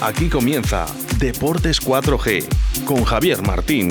[0.00, 0.86] Aquí comienza
[1.18, 2.44] Deportes 4G
[2.84, 3.90] con Javier Martín.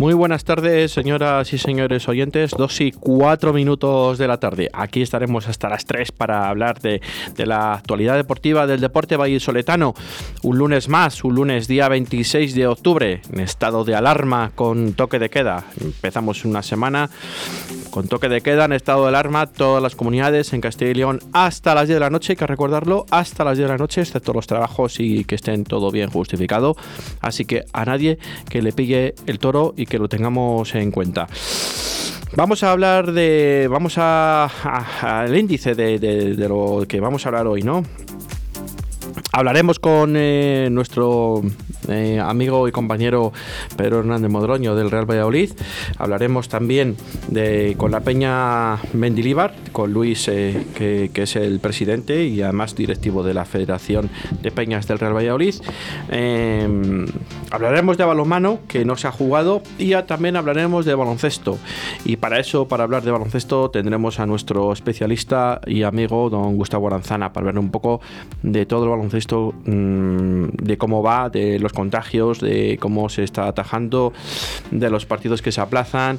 [0.00, 2.52] Muy buenas tardes, señoras y señores oyentes.
[2.52, 4.70] Dos y cuatro minutos de la tarde.
[4.72, 7.02] Aquí estaremos hasta las tres para hablar de,
[7.36, 9.94] la actualidad deportiva del deporte vallisoletano.
[10.42, 15.18] Un lunes más, un lunes día 26 de octubre, en estado de alarma con toque
[15.18, 15.64] de queda.
[15.78, 17.10] Empezamos una semana
[17.90, 21.20] con toque de queda en estado de alarma todas las comunidades en Castilla y León
[21.32, 24.00] hasta las 10 de la noche, hay que recordarlo, hasta las 10 de la noche,
[24.00, 26.76] excepto los trabajos y que estén todo bien justificado.
[27.20, 31.26] Así que a nadie que le pille el toro y que lo tengamos en cuenta.
[32.36, 33.66] Vamos a hablar de.
[33.68, 34.44] Vamos a.
[35.00, 37.82] al índice de, de, lo que vamos a hablar hoy, ¿no?
[39.32, 41.42] Hablaremos con eh, nuestro
[41.90, 43.32] eh, amigo y compañero
[43.76, 45.52] Pedro Hernández Modroño del Real Valladolid.
[45.98, 46.96] Hablaremos también
[47.28, 53.22] de, con la Peña Mendilíbar, con Luis, eh, que, es el presidente y además directivo
[53.22, 54.08] de la Federación
[54.40, 55.54] de Peñas del Real Valladolid.
[57.50, 61.58] hablaremos de balonmano, que no se ha jugado, y también hablaremos de baloncesto.
[62.06, 66.86] Y para eso, para hablar de baloncesto, tendremos a nuestro especialista y amigo, don Gustavo
[66.86, 68.00] Aranzana, para ver un poco
[68.42, 73.24] de todo el baloncesto esto mm, de cómo va, de los contagios, de cómo se
[73.24, 74.12] está atajando,
[74.70, 76.18] de los partidos que se aplazan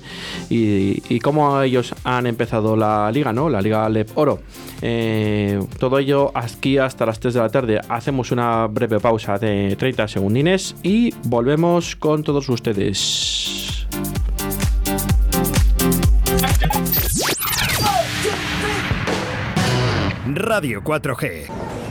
[0.50, 3.48] y, cómo ellos han empezado la liga, ¿no?
[3.48, 4.40] La Liga Lep Oro.
[4.82, 7.80] Eh, todo ello aquí hasta las 3 de la tarde.
[7.90, 13.88] Hacemos una breve pausa de 30 segundines y volvemos con todos ustedes.
[20.34, 21.91] Radio 4G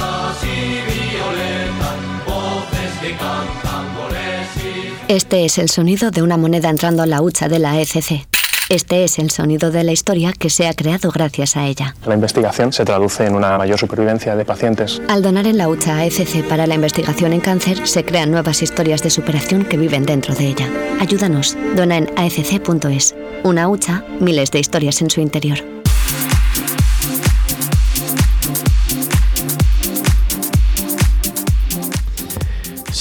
[5.07, 8.25] Este es el sonido de una moneda entrando a la hucha de la ECC.
[8.69, 11.93] Este es el sonido de la historia que se ha creado gracias a ella.
[12.05, 15.01] La investigación se traduce en una mayor supervivencia de pacientes.
[15.09, 19.03] Al donar en la hucha AECC para la investigación en cáncer, se crean nuevas historias
[19.03, 20.69] de superación que viven dentro de ella.
[21.01, 21.57] Ayúdanos.
[21.75, 23.13] Dona en aecc.es.
[23.43, 25.80] Una hucha, miles de historias en su interior.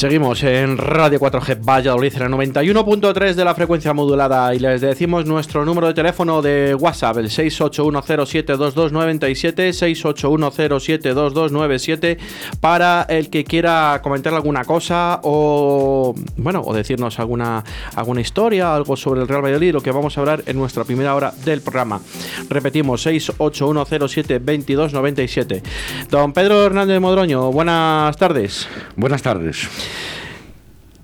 [0.01, 5.27] Seguimos en Radio 4G Valladolid en el 91.3 de la frecuencia modulada y les decimos
[5.27, 12.17] nuestro número de teléfono de WhatsApp, el 681072297, 681072297
[12.63, 17.63] para el que quiera comentar alguna cosa o bueno, o decirnos alguna
[17.95, 21.15] alguna historia, algo sobre el Real Valladolid, lo que vamos a hablar en nuestra primera
[21.15, 22.01] hora del programa.
[22.49, 25.63] Repetimos 681072297.
[26.09, 28.67] Don Pedro Hernández Modroño, buenas tardes.
[28.97, 29.90] Buenas tardes.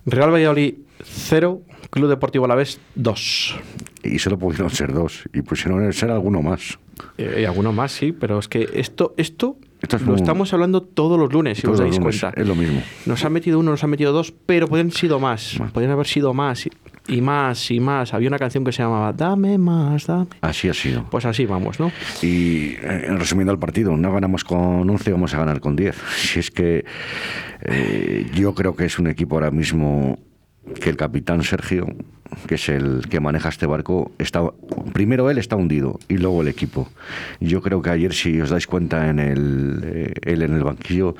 [0.04, 0.74] Real Valladolid
[1.04, 3.56] 0, Club Deportivo Alavés 2.
[4.04, 6.78] Y solo pudieron ser dos, y pusieron ser alguno más.
[7.18, 9.58] Eh, y alguno más, sí, pero es que esto, esto,
[10.06, 12.32] lo estamos hablando todos los lunes, si os dais cuenta.
[12.36, 12.82] Es lo mismo.
[13.04, 15.58] Nos han metido uno, nos han metido dos, pero pueden sido más.
[15.58, 15.72] más.
[15.72, 16.68] Podrían haber sido más
[17.08, 18.14] y más y más.
[18.14, 20.26] Había una canción que se llamaba Dame más, dame.
[20.40, 21.04] Así ha sido.
[21.10, 21.92] Pues así vamos, ¿no?
[22.22, 25.96] Y eh, resumiendo el partido, no ganamos con 11, vamos a ganar con 10.
[26.16, 26.84] Si es que
[27.62, 30.18] eh, yo creo que es un equipo ahora mismo
[30.80, 31.86] que el capitán Sergio,
[32.46, 34.42] que es el que maneja este barco, está
[34.92, 36.88] primero él está hundido y luego el equipo.
[37.40, 41.16] Yo creo que ayer, si os dais cuenta en el eh, él en el banquillo,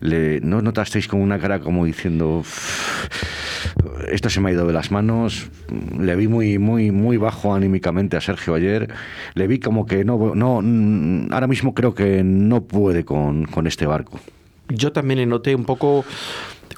[0.00, 2.42] le, no notasteis con una cara como diciendo
[4.08, 5.50] esto se me ha ido de las manos.
[5.98, 8.88] Le vi muy muy muy bajo anímicamente a Sergio ayer.
[9.34, 10.62] Le vi como que no no
[11.34, 14.20] ahora mismo creo que no puede con, con este barco.
[14.68, 16.04] Yo también le noté un poco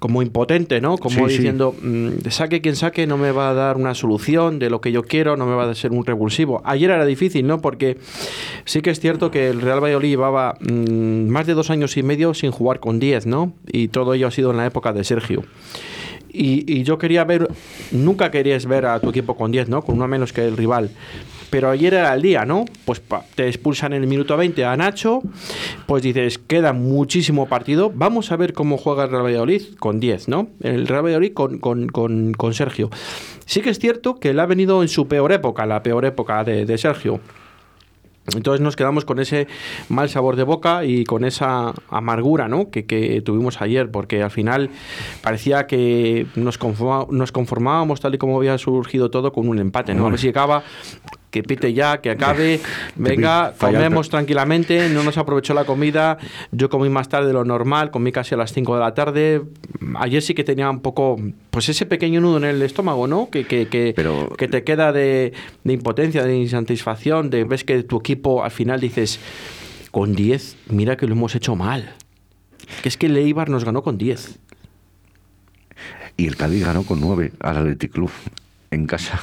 [0.02, 0.99] como impotente, ¿no?
[0.99, 4.81] Como diciendo, mm, saque quien saque, no me va a dar una solución de lo
[4.81, 6.60] que yo quiero, no me va a ser un revulsivo.
[6.64, 7.60] Ayer era difícil, ¿no?
[7.60, 7.99] Porque
[8.64, 12.02] sí que es cierto que el Real Valladolid llevaba mm, más de dos años y
[12.02, 13.52] medio sin jugar con 10, ¿no?
[13.70, 15.44] Y todo ello ha sido en la época de Sergio.
[16.32, 17.48] Y, yo quería ver,
[17.93, 19.82] nunca querías ver a tu equipo con 10, ¿no?
[19.82, 20.90] Con uno menos que el rival.
[21.52, 22.64] Pero ayer era el día, ¿no?
[22.87, 23.02] Pues
[23.34, 25.20] te expulsan en el minuto 20 a Nacho,
[25.84, 30.28] pues dices, queda muchísimo partido, vamos a ver cómo juega el Real Valladolid con 10,
[30.28, 30.49] ¿no?
[30.62, 32.88] El Real Valladolid con, con, Sergio.
[33.44, 36.43] Sí que es cierto que él ha venido en su peor época, la peor época
[36.43, 37.20] de, de Sergio
[38.34, 39.46] Entonces nos quedamos con ese
[39.90, 42.70] mal sabor de boca y con esa amargura ¿no?
[42.70, 44.70] que, que tuvimos ayer, porque al final
[45.20, 46.58] parecía que nos,
[47.10, 49.94] nos conformábamos tal y como había surgido todo con un empate.
[49.94, 50.06] ¿no?
[50.06, 50.64] A ver si acaba
[51.32, 52.61] que pite ya, que acabe,
[52.94, 56.19] venga, comemos tranquilamente, no nos aprovechó la comida,
[56.52, 59.43] yo comí más tarde de lo normal, comí casi a las 5 de la tarde,
[59.96, 61.19] ayer sí que tenía un poco,
[61.50, 63.31] pues ese pequeño nudo en el estómago, ¿no?
[63.31, 63.94] Que, que, que,
[64.37, 65.32] que te queda de,
[65.64, 69.19] de, impotencia, de insatisfacción, de ves que tu equipo al final dices,
[69.90, 71.94] con 10, mira que lo hemos hecho mal.
[72.82, 74.38] Que es que el Eibar nos ganó con 10.
[76.17, 78.11] Y el Cádiz ganó con 9 al Athletic Club
[78.70, 79.20] en casa.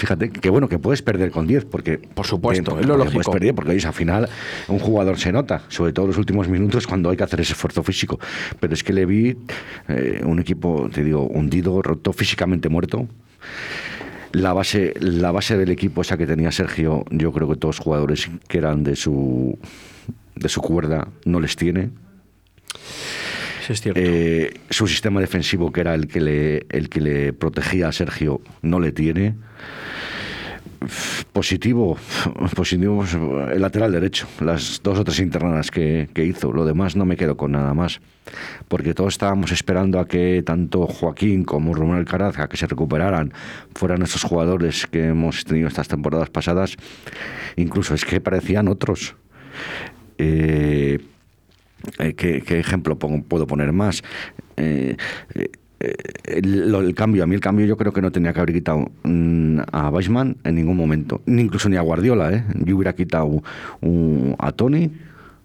[0.00, 1.98] Fíjate que bueno, que puedes perder con 10, porque.
[1.98, 3.20] Por supuesto, es lo lógico.
[3.22, 4.30] Puedes perder porque al final
[4.68, 7.52] un jugador se nota, sobre todo en los últimos minutos cuando hay que hacer ese
[7.52, 8.18] esfuerzo físico.
[8.58, 9.36] Pero es que le vi
[9.88, 13.08] eh, un equipo, te digo, hundido, roto, físicamente muerto.
[14.32, 17.84] La base, la base del equipo, esa que tenía Sergio, yo creo que todos los
[17.84, 19.58] jugadores que eran de su,
[20.34, 21.90] de su cuerda no les tiene.
[23.72, 24.00] Es cierto.
[24.02, 28.40] Eh, su sistema defensivo, que era el que le, el que le protegía a Sergio,
[28.62, 29.34] no le tiene.
[31.32, 31.98] Positivo,
[32.56, 33.04] positivo
[33.52, 36.52] el lateral derecho, las dos o tres internadas que, que, hizo.
[36.52, 38.00] Lo demás no me quedo con nada más,
[38.68, 43.32] porque todos estábamos esperando a que tanto Joaquín como Román Alcaraz, que se recuperaran,
[43.74, 46.76] fueran esos jugadores que hemos tenido estas temporadas pasadas.
[47.56, 49.14] Incluso es que parecían otros.
[50.16, 50.98] Eh,
[52.16, 54.02] ¿qué, ¿qué, ejemplo pongo, puedo poner más?
[54.56, 54.96] Eh,
[56.24, 58.90] el, el, cambio, a mí el cambio yo creo que no tenía que haber quitado
[59.02, 62.44] mm, a Weissman en ningún momento, ni incluso ni a Guardiola, ¿eh?
[62.54, 63.42] Yo hubiera quitado
[63.80, 64.90] un, a Tony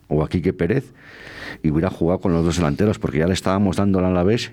[0.10, 0.94] o a Quique Pérez
[1.64, 4.52] y hubiera jugado con los dos delanteros porque ya le estábamos dando a la vez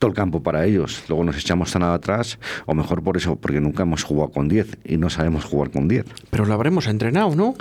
[0.00, 1.04] todo el campo para ellos.
[1.08, 4.78] Luego nos echamos tan atrás, o mejor por eso, porque nunca hemos jugado con 10
[4.84, 6.06] y no sabemos jugar con 10.
[6.30, 7.54] Pero lo habremos entrenado, ¿no?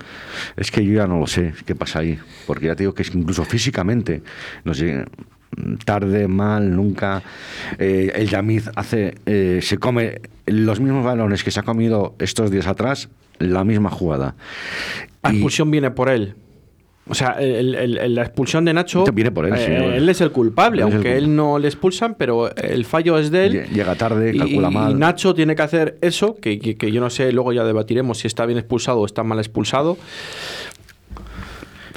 [0.55, 3.05] Es que yo ya no lo sé qué pasa ahí, porque ya te digo que
[3.13, 4.23] incluso físicamente
[4.63, 4.79] nos
[5.83, 7.21] tarde, mal, nunca.
[7.77, 12.51] Eh, el Yamiz hace, eh, se come los mismos balones que se ha comido estos
[12.51, 13.09] días atrás,
[13.39, 14.35] la misma jugada.
[15.21, 16.35] La expulsión viene por él.
[17.09, 19.03] O sea, el, el, la expulsión de Nacho.
[19.11, 21.67] Viene por él, sí, eh, él es el culpable, él aunque el él no le
[21.67, 23.65] expulsan, pero el fallo es de él.
[23.73, 24.91] Llega tarde, calcula y, mal.
[24.91, 28.19] Y Nacho tiene que hacer eso, que, que, que, yo no sé, luego ya debatiremos
[28.19, 29.97] si está bien expulsado o está mal expulsado.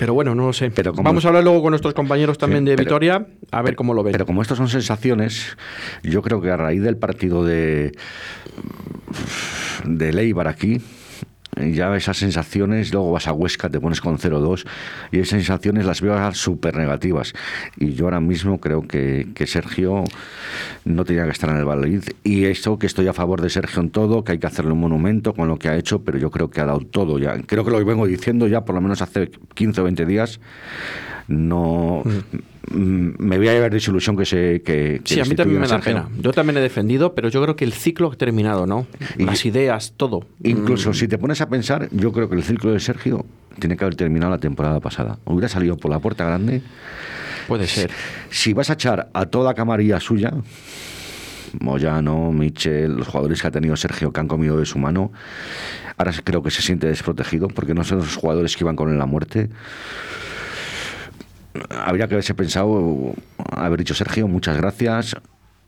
[0.03, 0.70] Pero bueno, no lo sé.
[0.70, 3.59] Pero como, Vamos a hablar luego con nuestros compañeros también sí, de pero, Vitoria, a
[3.59, 4.12] ver pero, cómo lo ven.
[4.12, 5.56] Pero como estas son sensaciones,
[6.03, 7.93] yo creo que a raíz del partido de,
[9.85, 10.81] de Leibar aquí,
[11.56, 14.64] ya esas sensaciones, luego vas a Huesca, te pones con 0-2
[15.10, 17.34] y esas sensaciones las veo súper negativas.
[17.76, 20.04] Y yo ahora mismo creo que, que, Sergio
[20.84, 22.04] no tenía que estar en el Valladolid.
[22.25, 24.81] Y esto que estoy a favor de Sergio en todo, que hay que hacerle un
[24.81, 27.37] monumento con lo que ha hecho, pero yo creo que ha dado todo ya.
[27.43, 30.40] Creo que lo vengo diciendo ya por lo menos hace 15 o 20 días.
[31.28, 32.02] No.
[32.04, 32.51] Mm.
[32.70, 34.62] Me voy a llevar desilusión que se.
[34.62, 36.09] Que, que sí, a mí también me da pena.
[36.19, 38.87] Yo también he defendido, pero yo creo que el ciclo ha terminado, ¿no?
[39.19, 40.25] Y, Las ideas, todo.
[40.44, 40.94] Incluso mm.
[40.94, 43.26] si te pones a pensar, yo creo que el ciclo de Sergio
[43.59, 45.19] tiene que haber terminado la temporada pasada.
[45.25, 46.62] Hubiera salido por la puerta grande.
[47.49, 47.91] Puede ser.
[48.31, 50.32] Si, si vas a echar a toda camarilla suya,
[51.59, 55.12] Moyano, Michel, los jugadores que ha tenido Sergio que han comido de su mano,
[55.97, 58.99] ahora creo que se siente desprotegido porque no son los jugadores que iban con él
[58.99, 59.50] la muerte
[61.71, 63.14] habría que haberse pensado,
[63.50, 65.16] haber dicho Sergio, muchas gracias,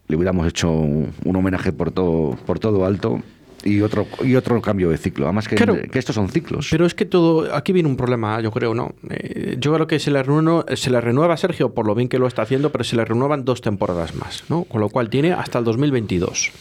[0.08, 3.22] le hubiéramos hecho un, un homenaje por todo, por todo alto
[3.64, 5.26] y otro y otro cambio de ciclo.
[5.26, 6.68] Además que, claro, que, estos son ciclos.
[6.70, 8.94] Pero es que todo aquí viene un problema, yo creo, ¿no?
[9.10, 12.08] Eh, yo creo que se le, renueva, se le renueva a Sergio por lo bien
[12.08, 14.64] que lo está haciendo, pero se le renuevan dos temporadas más, ¿no?
[14.64, 16.52] Con lo cual tiene hasta el 2022.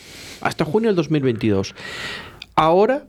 [0.42, 1.76] Hasta junio del 2022.
[2.56, 3.04] Ahora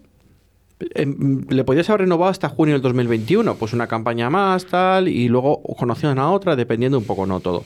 [0.95, 5.63] le podías haber renovado hasta junio del 2021, pues una campaña más, tal, y luego
[5.79, 7.65] conocían a otra, dependiendo un poco, no todo.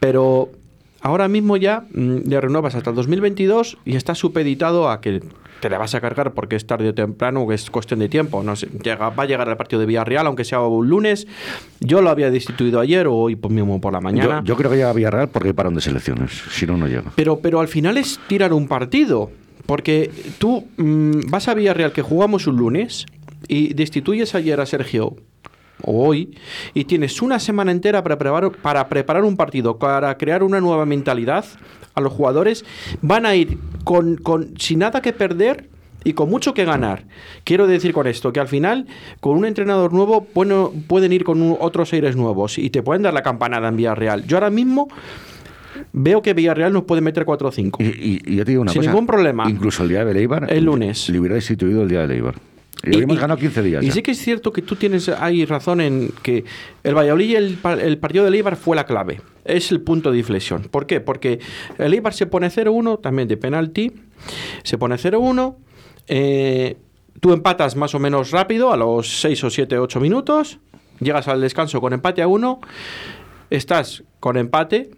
[0.00, 0.50] Pero
[1.00, 5.22] ahora mismo ya mmm, le renuevas hasta el 2022 y está supeditado a que
[5.60, 8.42] te la vas a cargar porque es tarde o temprano, que es cuestión de tiempo.
[8.42, 11.26] No sé, llega, va a llegar el partido de Villarreal, aunque sea un lunes.
[11.80, 14.40] Yo lo había destituido ayer o hoy mismo por la mañana.
[14.40, 16.86] Yo, yo creo que llega a Villarreal porque hay parón de selecciones, si no, no
[16.86, 17.12] llega.
[17.16, 19.30] Pero, pero al final es tirar un partido.
[19.66, 23.06] Porque tú mmm, vas a Villarreal que jugamos un lunes
[23.48, 25.16] y destituyes ayer a Sergio
[25.82, 26.36] o hoy
[26.72, 30.86] y tienes una semana entera para preparar, para preparar un partido, para crear una nueva
[30.86, 31.44] mentalidad
[31.94, 32.64] a los jugadores,
[33.02, 35.68] van a ir con, con sin nada que perder
[36.04, 37.04] y con mucho que ganar.
[37.44, 38.86] Quiero decir con esto que al final,
[39.20, 43.14] con un entrenador nuevo, bueno, pueden ir con otros aires nuevos y te pueden dar
[43.14, 44.26] la campanada en Villarreal.
[44.26, 44.88] Yo ahora mismo
[45.92, 47.82] veo que Villarreal nos puede meter 4 o 5.
[47.82, 48.90] Y, y, y, yo te digo una Sin cosa.
[48.90, 49.48] ningún problema.
[49.48, 50.52] Incluso el día de Leibar.
[50.52, 51.08] El lunes.
[51.08, 52.34] Le hubiera destituido el día de Leibar.
[52.82, 53.84] Y, hemos ganado 15 días.
[53.84, 56.44] Y sí que es cierto que tú tienes hay razón en que
[56.82, 59.20] el Valladolid y el, el partido del Eibar fue la clave.
[59.44, 60.62] Es el punto de inflexión.
[60.70, 61.00] ¿Por qué?
[61.00, 61.38] Porque
[61.78, 63.92] el Eibar se pone 0-1 también de penalti.
[64.62, 65.56] Se pone 0-1.
[66.08, 66.76] Eh,
[67.20, 70.58] tú empatas más o menos rápido, a los 6 o 7, 8 minutos.
[71.00, 72.60] Llegas al descanso con empate a 1.
[73.50, 74.90] Estás con empate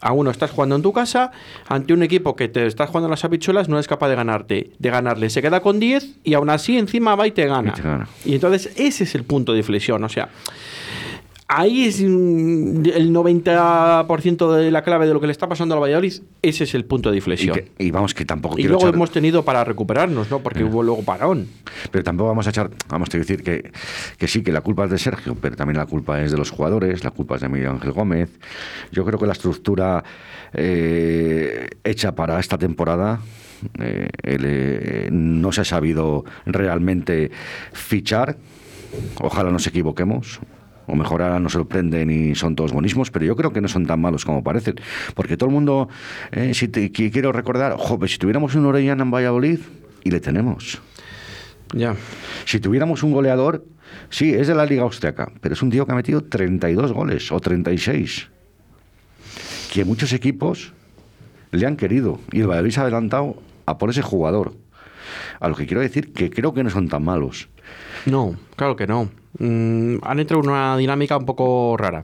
[0.00, 1.30] a uno estás jugando en tu casa
[1.68, 4.90] ante un equipo que te está jugando las habichuelas, no es capaz de ganarte, de
[4.90, 5.30] ganarle.
[5.30, 7.70] Se queda con 10 y aún así encima va y te gana.
[7.70, 8.08] Y, te gana.
[8.24, 10.02] y entonces ese es el punto de inflexión.
[10.04, 10.28] O sea,
[11.50, 16.12] ahí es el 90% de la clave de lo que le está pasando al Valladolid.
[16.42, 17.60] Ese es el punto de inflexión.
[17.76, 20.38] Y, vamos, que tampoco Y luego hemos tenido para recuperarnos, ¿no?
[20.38, 21.48] Porque hubo luego parón.
[21.90, 23.72] Pero tampoco vamos a echar, vamos a decir que,
[24.16, 26.50] que sí, que la culpa es de Sergio, pero también la culpa es de los
[26.50, 28.30] jugadores, la culpa es de Miguel Ángel Gómez.
[28.92, 30.04] Yo creo que la estructura
[30.52, 33.20] eh, hecha para esta temporada
[33.80, 37.32] eh, eh, no se ha sabido realmente
[37.72, 38.36] fichar.
[39.20, 40.40] Ojalá nos equivoquemos
[40.90, 43.86] o mejor ahora nos sorprenden y son todos buenísimos, pero yo creo que no son
[43.86, 44.74] tan malos como parecen.
[45.14, 45.88] Porque todo el mundo,
[46.32, 49.60] eh, si te, quiero recordar, joder, si tuviéramos un Orellana en Valladolid,
[50.04, 50.80] y le tenemos.
[51.72, 51.94] Ya.
[52.44, 53.64] Si tuviéramos un goleador,
[54.08, 57.30] sí, es de la Liga Austriaca, pero es un tío que ha metido 32 goles
[57.30, 58.28] o 36.
[59.72, 60.72] Que muchos equipos
[61.52, 64.54] le han querido y el Valladolid se ha adelantado a por ese jugador.
[65.38, 67.48] A lo que quiero decir que creo que no son tan malos.
[68.06, 69.10] No, claro que no.
[69.38, 72.00] Mm, han entrado en una dinámica un poco rara.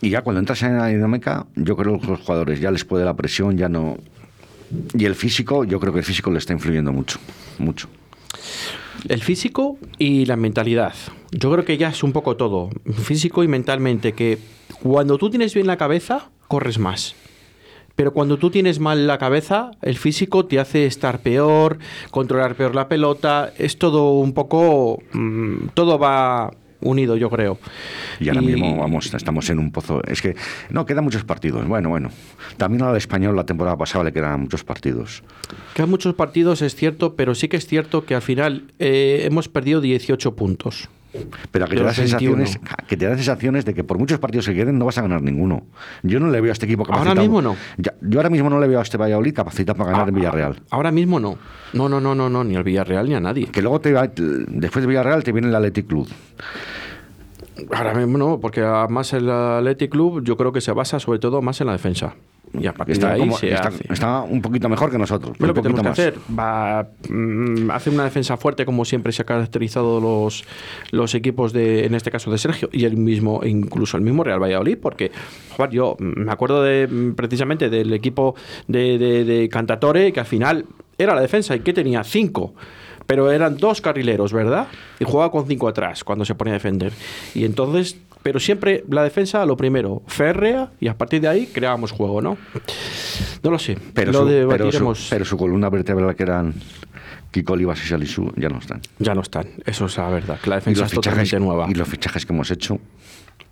[0.00, 3.04] Y ya cuando entras en la dinámica, yo creo que los jugadores ya les puede
[3.04, 3.96] la presión, ya no.
[4.94, 7.18] Y el físico, yo creo que el físico le está influyendo mucho,
[7.58, 7.88] mucho.
[9.08, 10.94] El físico y la mentalidad.
[11.30, 14.38] Yo creo que ya es un poco todo, físico y mentalmente, que
[14.82, 17.14] cuando tú tienes bien la cabeza, corres más.
[17.96, 21.78] Pero cuando tú tienes mal la cabeza, el físico te hace estar peor,
[22.10, 25.02] controlar peor la pelota, es todo un poco...
[25.12, 26.50] Mm, todo va
[26.80, 27.58] unido, yo creo.
[28.20, 30.02] Y ahora mismo vamos, estamos en un pozo.
[30.06, 30.36] Es que
[30.70, 31.66] no quedan muchos partidos.
[31.66, 32.10] Bueno, bueno.
[32.56, 35.22] También al español la temporada pasada le quedan muchos partidos.
[35.74, 39.48] Quedan muchos partidos, es cierto, pero sí que es cierto que al final eh, hemos
[39.48, 40.88] perdido 18 puntos.
[41.50, 44.54] Pero que te, da sensaciones, que te da sensaciones de que por muchos partidos que
[44.54, 45.66] queden no vas a ganar ninguno.
[46.02, 47.10] Yo no le veo a este equipo capacitado.
[47.10, 47.56] Ahora mismo no.
[47.76, 50.62] yo ahora mismo no le veo a este Valladolid capacitado para ganar en ah, Villarreal.
[50.70, 51.38] Ahora mismo no.
[51.72, 53.46] No, no, no, no, no, ni al Villarreal ni a nadie.
[53.46, 56.08] Que luego te después de Villarreal te viene el Athletic Club.
[57.72, 61.40] Ahora mismo no, porque además el Athletic Club yo creo que se basa sobre todo
[61.42, 62.14] más en la defensa.
[62.60, 63.30] Y a partir está, de ahí
[63.90, 65.38] está, un poquito mejor que nosotros.
[65.38, 66.14] lo que tenemos que hacer.
[66.38, 70.44] Va, mm, hace una defensa fuerte como siempre se ha caracterizado los,
[70.90, 74.42] los equipos de, en este caso de Sergio y el mismo, incluso el mismo Real
[74.42, 75.10] Valladolid, porque
[75.70, 78.34] yo me acuerdo de precisamente del equipo
[78.68, 80.66] de, de, de Cantatore que al final
[80.98, 82.54] era la defensa y que tenía cinco
[83.06, 84.68] pero eran dos carrileros, ¿verdad?
[84.98, 86.92] Y jugaba con cinco atrás cuando se ponía a defender.
[87.34, 87.96] Y entonces
[88.26, 92.36] pero siempre la defensa, lo primero, férrea, y a partir de ahí creábamos juego, ¿no?
[93.44, 96.52] No lo sé, pero, lo su, pero, su, columna vertebral que eran
[97.30, 98.80] Kiko Olivas y Salisu ya no están.
[98.98, 101.68] Ya no están, eso es la verdad, la defensa es totalmente nueva.
[101.70, 102.80] Y los fichajes que hemos hecho...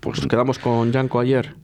[0.01, 1.55] Pues Nos quedamos con Yanko ayer.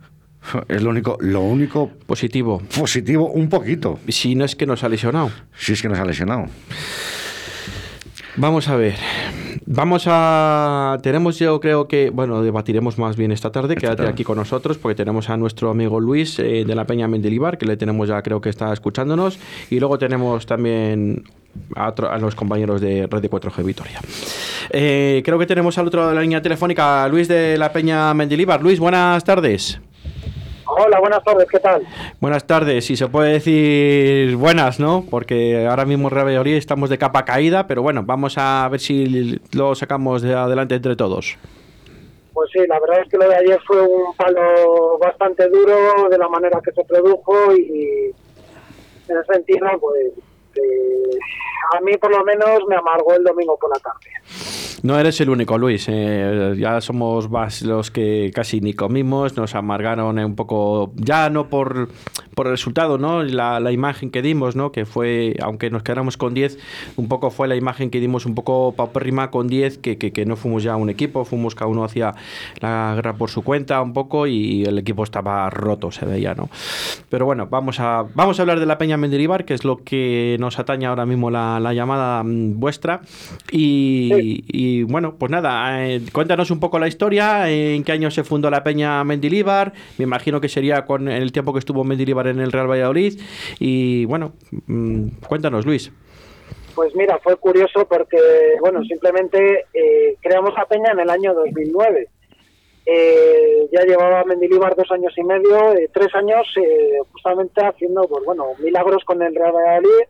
[0.69, 2.63] Es lo único, lo único positivo.
[2.79, 3.99] Positivo, un poquito.
[4.07, 5.33] Si no es que nos ha lesionado.
[5.59, 6.47] Si es que nos ha lesionado.
[8.37, 8.95] Vamos a ver.
[9.67, 10.99] Vamos a.
[11.03, 12.11] Tenemos, yo creo que.
[12.11, 13.77] Bueno, debatiremos más bien esta tarde.
[13.77, 17.59] Quédate aquí con nosotros porque tenemos a nuestro amigo Luis eh, de la Peña Mendilibar,
[17.59, 19.39] que le tenemos ya, creo que está escuchándonos.
[19.71, 21.25] Y luego tenemos también
[21.75, 24.01] a, los compañeros de Red de 4G Vitoria.
[24.71, 28.63] Eh, creo que tenemos al otro de la línea telefónica Luis de la Peña Mendilibar.
[28.63, 29.81] Luis, buenas tardes.
[30.83, 31.87] Hola, buenas tardes, ¿qué tal?
[32.21, 35.05] Buenas tardes, si se puede decir buenas, ¿no?
[35.11, 36.15] Porque ahora mismo en
[36.57, 40.97] estamos de capa caída, pero bueno, vamos a ver si lo sacamos de adelante entre
[40.97, 41.37] todos.
[42.33, 46.17] Pues sí, la verdad es que lo de ayer fue un palo bastante duro de
[46.17, 48.15] la manera que se produjo y
[49.07, 50.15] en ese sentido, pues
[51.77, 54.11] a mí por lo menos me amargó el domingo por la tarde.
[54.83, 55.87] No eres el único, Luis.
[55.89, 59.37] Eh, ya somos más los que casi ni comimos.
[59.37, 61.89] Nos amargaron un poco, ya no por,
[62.35, 63.23] por el resultado, ¿no?
[63.23, 64.73] La, la, imagen que dimos, ¿no?
[64.73, 66.59] Que fue, aunque nos quedáramos con 10,
[66.97, 70.37] un poco fue la imagen que dimos un poco paupérrima con 10, que, que, no
[70.37, 72.15] fuimos ya un equipo, fuimos cada uno hacia
[72.61, 76.49] la guerra por su cuenta un poco y el equipo estaba roto, se veía, ¿no?
[77.11, 80.37] Pero bueno, vamos a, vamos a hablar de la Peña Mendilibar, que es lo que
[80.41, 83.01] nos atañe ahora mismo la llamada mm, vuestra.
[83.51, 88.25] y y bueno, pues nada, eh, cuéntanos un poco la historia, en qué año se
[88.25, 92.41] fundó la Peña Mendilíbar, me imagino que sería con el tiempo que estuvo Mendilíbar en
[92.41, 93.21] el Real Valladolid,
[93.59, 94.33] y bueno,
[94.67, 95.93] mm, cuéntanos Luis.
[96.75, 98.19] Pues mira, fue curioso porque,
[98.61, 102.09] bueno, simplemente eh, creamos la peña en el año 2009.
[102.87, 108.25] Eh, ya llevaba Mendilibar dos años y medio, eh, tres años eh, justamente haciendo, pues
[108.25, 110.07] bueno, milagros con el Real Valladolid.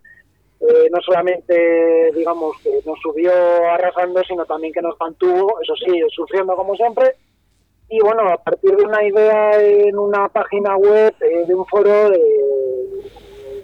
[0.61, 3.33] Eh, no solamente, digamos, que nos subió
[3.73, 7.15] arrasando, sino también que nos mantuvo, eso sí, sufriendo como siempre.
[7.89, 12.13] Y bueno, a partir de una idea en una página web eh, de un foro,
[12.13, 12.21] eh,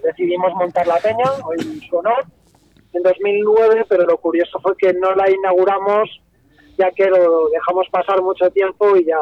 [0.02, 1.24] decidimos montar la peña,
[1.58, 2.24] en su honor,
[2.92, 6.08] en 2009, pero lo curioso fue que no la inauguramos
[6.78, 9.18] ya que lo dejamos pasar mucho tiempo y ya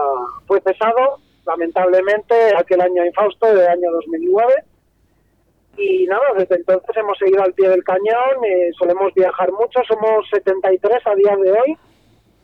[0.46, 4.54] fue cesado, lamentablemente, aquel año infausto del año 2009.
[5.76, 10.28] Y nada, desde entonces hemos seguido al pie del cañón, eh, solemos viajar mucho, somos
[10.30, 11.76] 73 a día de hoy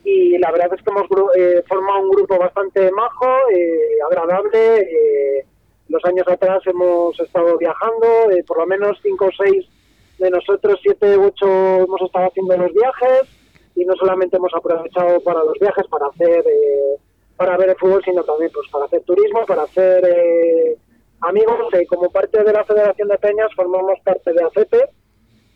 [0.03, 1.07] y la verdad es que hemos
[1.37, 4.79] eh, formado un grupo bastante majo, eh, agradable.
[4.81, 5.45] eh,
[5.91, 9.67] los años atrás hemos estado viajando, eh, por lo menos 5 o 6
[10.19, 11.47] de nosotros, 7 u 8
[11.85, 13.23] hemos estado haciendo los viajes
[13.75, 16.97] y no solamente hemos aprovechado para los viajes, para hacer, eh,
[17.37, 20.77] para ver el fútbol, sino también pues para hacer turismo, para hacer eh,
[21.21, 21.57] amigos.
[21.89, 24.89] Como parte de la Federación de Peñas formamos parte de ACEPE,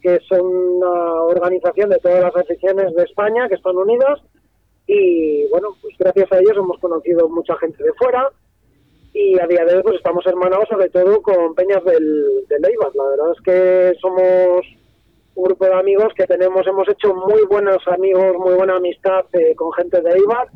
[0.02, 4.20] que es una organización de todas las aficiones de España que están unidas
[4.86, 8.28] y bueno, pues gracias a ellos hemos conocido mucha gente de fuera
[9.14, 12.94] y a día de hoy pues estamos hermanados sobre todo con Peñas del, del Eibar.
[12.94, 14.66] La verdad es que somos
[15.36, 19.54] un grupo de amigos que tenemos, hemos hecho muy buenos amigos, muy buena amistad eh,
[19.56, 20.48] con gente de Eibar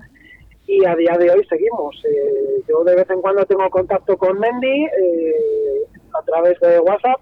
[0.69, 1.97] y a día de hoy seguimos.
[2.05, 5.83] Eh, yo de vez en cuando tengo contacto con Mendy eh,
[6.13, 7.21] a través de WhatsApp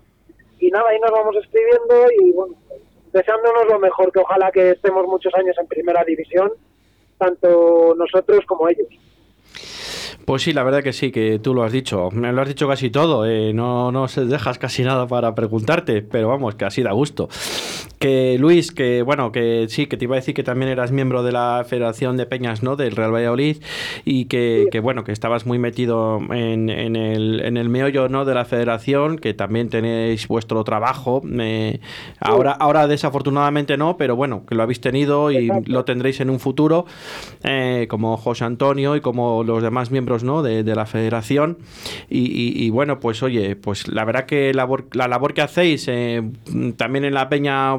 [0.59, 2.55] y nada, ahí nos vamos escribiendo y bueno,
[3.13, 6.51] deseándonos lo mejor, que ojalá que estemos muchos años en primera división,
[7.19, 8.89] tanto nosotros como ellos.
[10.25, 12.11] Pues sí, la verdad que sí, que tú lo has dicho.
[12.11, 13.27] Me lo has dicho casi todo.
[13.27, 17.29] eh, no, no dejas casi nada para preguntarte, pero vamos, que así da gusto.
[17.99, 21.23] Que Luis, que bueno, que sí, que te iba a decir que también eras miembro
[21.23, 22.77] de la Federación de Peñas, ¿no?
[22.77, 23.57] Del Real Valladolid
[24.05, 28.27] y que, que, bueno, que estabas muy metido en, en el, en el meollo, ¿no?
[28.27, 31.23] De la Federación, que también tenéis vuestro trabajo.
[31.41, 31.81] eh,
[32.21, 36.39] ahora, ahora desafortunadamente no, pero bueno, que lo habéis tenido y lo tendréis en un
[36.39, 36.85] futuro,
[37.45, 40.43] eh, como José Antonio y como los demás miembros ¿no?
[40.43, 41.57] de, de la federación.
[42.11, 45.87] Y, y- y bueno, pues oye, pues la verdad que labor- la labor que hacéis
[45.89, 46.23] eh,
[46.77, 47.75] también en la peña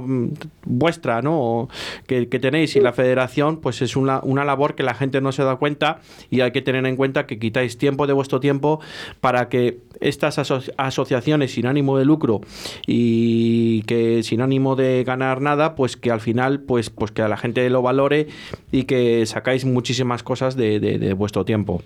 [0.65, 1.69] vuestra, ¿no?
[2.07, 5.43] Que tenéis y la federación, pues es una, una labor que la gente no se
[5.43, 8.79] da cuenta y hay que tener en cuenta que quitáis tiempo de vuestro tiempo
[9.21, 12.41] para que estas aso- asociaciones sin ánimo de lucro
[12.85, 17.27] y que sin ánimo de ganar nada, pues que al final, pues, pues que a
[17.27, 18.27] la gente lo valore
[18.71, 21.81] y que sacáis muchísimas cosas de, de- de vuestro tiempo.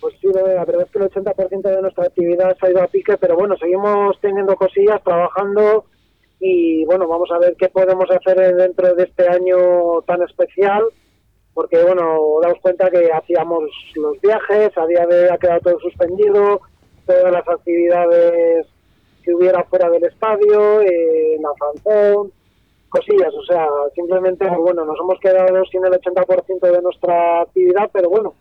[0.00, 2.86] Pues sí, la verdad es que el 80% de nuestra actividad se ha ido a
[2.88, 5.86] pique, pero bueno, seguimos teniendo cosillas, trabajando
[6.40, 10.82] y bueno, vamos a ver qué podemos hacer dentro de este año tan especial,
[11.52, 16.60] porque bueno, damos cuenta que hacíamos los viajes, a día de ha quedado todo suspendido,
[17.06, 18.66] todas las actividades
[19.22, 22.32] que hubiera fuera del estadio, eh, en la fanzón,
[22.88, 28.10] cosillas, o sea, simplemente, bueno, nos hemos quedado sin el 80% de nuestra actividad, pero
[28.10, 28.34] bueno,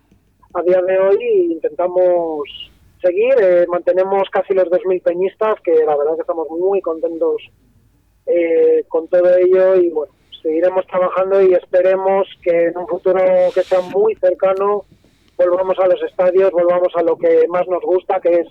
[0.54, 6.16] a día de hoy intentamos seguir, eh, mantenemos casi los 2.000 peñistas, que la verdad
[6.16, 7.42] que estamos muy contentos
[8.26, 13.22] eh, con todo ello y bueno, seguiremos trabajando y esperemos que en un futuro
[13.54, 14.84] que sea muy cercano
[15.38, 18.48] volvamos a los estadios, volvamos a lo que más nos gusta, que es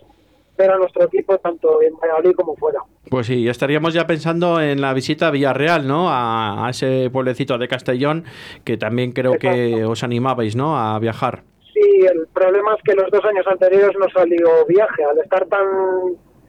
[0.59, 2.81] ver a nuestro equipo tanto en Valladolid como fuera.
[3.09, 6.09] Pues sí, estaríamos ya pensando en la visita a Villarreal, ¿no?
[6.11, 8.25] A, a ese pueblecito de Castellón,
[8.65, 10.77] que también creo que os animabais, ¿no?
[10.77, 11.43] A viajar.
[11.73, 11.81] Sí,
[12.13, 15.67] el problema es que los dos años anteriores no salió viaje, al estar tan,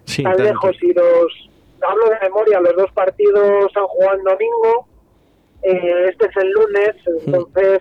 [0.05, 0.43] Sí, tan tanto.
[0.51, 1.49] lejos y los,
[1.87, 4.87] hablo de memoria, los dos partidos han jugado en domingo,
[5.63, 7.79] eh, este es el lunes, entonces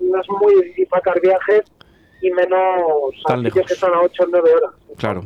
[0.00, 1.62] no es muy difícil sacar viajes
[2.20, 2.60] y menos
[3.26, 3.62] Tan lejos.
[3.66, 4.70] que son a 8 o 9 horas.
[4.96, 5.22] Claro.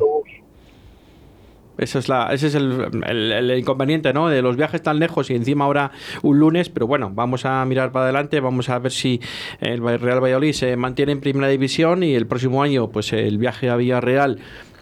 [1.79, 4.31] Eso es la, ese es el, el- el inconveniente, ¿no?
[4.31, 5.91] De los viajes tan lejos y encima ahora
[6.23, 9.21] un lunes, pero bueno, vamos a mirar para adelante, vamos a ver si
[9.61, 13.69] el Real Valladolid se mantiene en primera división y el próximo año, pues el viaje
[13.69, 14.39] a Villarreal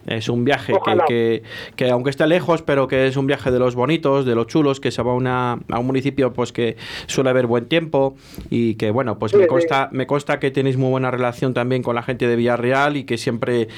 [0.07, 1.43] es un viaje que, que,
[1.77, 4.81] que aunque esté lejos, pero que es un viaje de los bonitos, de los chulos,
[4.81, 8.15] que se va a, una, a un municipio pues que suele haber buen tiempo
[8.51, 9.49] y que bueno, pues Sí, me sí.
[9.49, 13.05] consta, me consta que tenéis muy buena relación también con la gente de Villarreal y
[13.05, 13.69] que siempre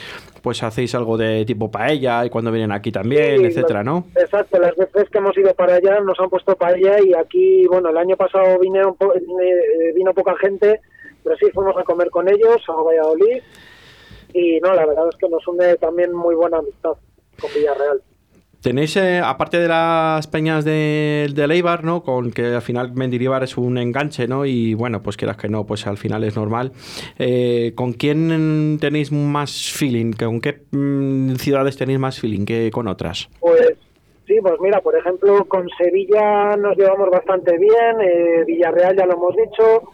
[0.43, 4.05] pues hacéis algo de tipo paella y cuando vienen aquí también, Sí, etcétera, ¿no?
[4.15, 7.89] Exacto, las veces que hemos ido para allá nos han puesto paella y aquí, bueno,
[7.91, 8.59] el año pasado
[8.99, 10.81] po- eh, vino poca gente,
[11.25, 13.43] pero sí fuimos a comer con ellos a Valladolid
[14.33, 16.93] y no, la verdad es que nos une también muy buena amistad
[17.41, 18.03] con Villarreal.
[18.67, 22.03] Tenéis, eh, aparte de las peñas de, de Leibar, ¿no?
[22.03, 24.45] Con que al final Mendilibar es un enganche, ¿no?
[24.45, 26.73] Y bueno, pues quieras que no, pues al final es normal.
[27.19, 30.15] Eh, ¿Con quién tenéis más feeling?
[30.15, 33.29] ¿Con qué mm, ciudades tenéis más feeling que con otras?
[33.39, 33.75] Pues
[34.27, 39.13] sí, pues mira, por ejemplo, con Sevilla nos llevamos bastante bien, eh, Villarreal ya lo
[39.13, 39.93] hemos dicho,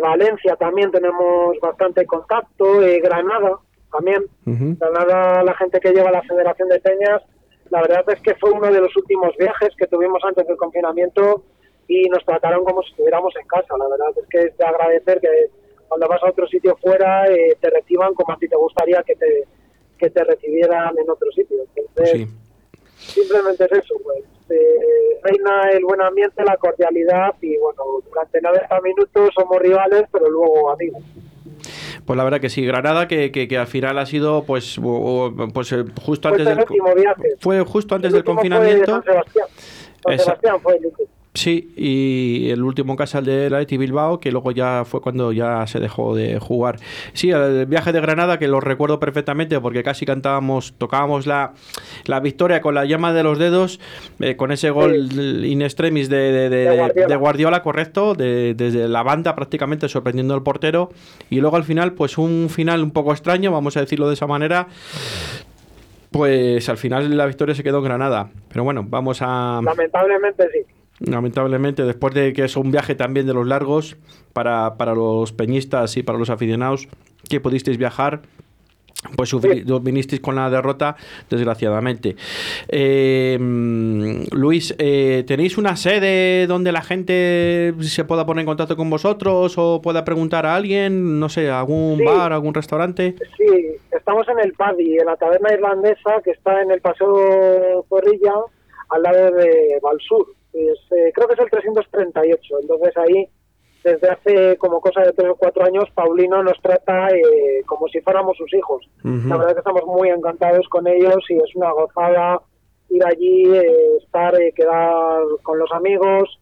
[0.00, 3.58] Valencia también tenemos bastante contacto, Granada
[3.92, 4.24] también.
[4.44, 7.22] Granada, la gente que lleva la Federación de Peñas
[7.72, 11.42] la verdad es que fue uno de los últimos viajes que tuvimos antes del confinamiento
[11.88, 13.78] y nos trataron como si estuviéramos en casa.
[13.78, 15.28] La verdad es que es de agradecer que
[15.88, 19.14] cuando vas a otro sitio fuera eh, te reciban como a ti te gustaría que
[19.16, 19.44] te,
[19.96, 21.56] que te recibieran en otro sitio.
[21.74, 22.28] Entonces,
[22.98, 24.22] simplemente es eso, pues.
[24.52, 30.28] Eh, reina el buen ambiente, la cordialidad y bueno, durante 90 minutos somos rivales, pero
[30.28, 31.02] luego amigos.
[32.04, 34.80] Pues la verdad que sí, Granada que, que, al final ha sido pues
[35.54, 36.64] pues eh, justo antes del
[37.38, 39.02] fue justo antes del confinamiento.
[39.02, 40.60] Sebastián.
[40.60, 40.92] fue el
[41.34, 45.66] Sí, y el último caso el de la Bilbao, que luego ya fue cuando ya
[45.66, 46.76] se dejó de jugar.
[47.14, 51.54] Sí, el viaje de Granada, que lo recuerdo perfectamente porque casi cantábamos, tocábamos la,
[52.04, 53.80] la victoria con la llama de los dedos,
[54.20, 54.94] eh, con ese gol
[55.46, 57.62] in extremis de, de, Guardiola.
[57.62, 60.90] correcto, desde la banda prácticamente sorprendiendo al portero.
[61.30, 64.26] Y luego al final, pues un final un poco extraño, vamos a decirlo de esa
[64.26, 64.66] manera.
[66.10, 68.28] Pues al final la victoria se quedó en Granada.
[68.50, 69.62] Pero bueno, vamos a.
[69.64, 73.96] Lamentablemente sí lamentablemente, después de que es un viaje también de los largos
[74.32, 76.88] para, para los peñistas y para los aficionados
[77.28, 78.22] que pudisteis viajar,
[79.16, 79.34] pues
[79.82, 80.96] vinisteis con la derrota,
[81.28, 82.16] desgraciadamente.
[82.68, 83.36] Eh,
[84.30, 89.54] Luis, eh, ¿tenéis una sede donde la gente se pueda poner en contacto con vosotros
[89.58, 93.16] o pueda preguntar a alguien, no sé, algún bar, algún restaurante?
[93.36, 98.34] Sí, estamos en el Paddy, en la taberna irlandesa que está en el Paseo Zorrilla,
[98.90, 100.26] al lado de Valsur.
[100.54, 102.54] Eh, creo que es el 338.
[102.62, 103.28] Entonces ahí,
[103.84, 108.00] desde hace como cosa de tres o cuatro años, Paulino nos trata eh, como si
[108.00, 108.88] fuéramos sus hijos.
[109.02, 112.40] La verdad es que estamos muy encantados con ellos y es una gozada
[112.90, 116.38] ir allí, eh, estar, quedar con los amigos.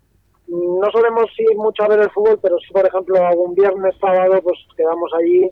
[0.48, 4.40] No solemos ir mucho a ver el fútbol, pero si por ejemplo algún viernes, sábado,
[4.42, 5.48] pues quedamos allí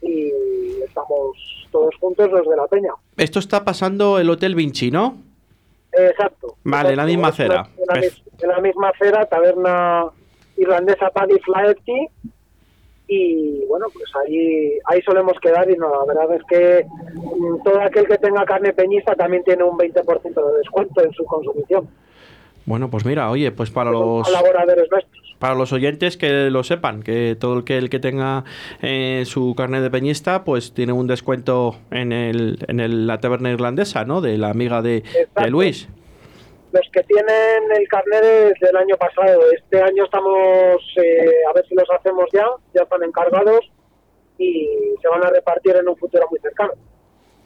[0.00, 0.30] y
[0.84, 1.36] estamos
[1.72, 2.92] todos juntos los de la peña.
[3.16, 5.16] Esto está pasando el Hotel Vinci, ¿no?
[5.92, 6.56] Exacto.
[6.64, 7.68] Vale, la misma acera.
[8.40, 10.06] En la, misma acera, taberna
[10.56, 12.08] irlandesa Paddy Flaherty.
[13.10, 17.80] Y bueno, pues ahí, ahí solemos quedar y no, la verdad es que mm, todo
[17.80, 21.88] aquel que tenga carne peñista también tiene un 20% de descuento en su consumición.
[22.68, 25.36] Bueno, pues mira, oye, pues para los colaboradores nuestros.
[25.38, 28.44] Para los oyentes que lo sepan, que todo el que el que tenga
[28.82, 33.50] eh, su carne de peñista, pues tiene un descuento en el en el, la taberna
[33.50, 34.20] irlandesa, ¿no?
[34.20, 35.02] De la amiga de,
[35.48, 35.88] Luis.
[36.72, 41.66] Los que tienen el carnet desde el año pasado, este año estamos eh, a ver
[41.66, 43.60] si los hacemos ya, ya están encargados
[44.36, 44.68] y
[45.00, 46.74] se van a repartir en un futuro muy cercano.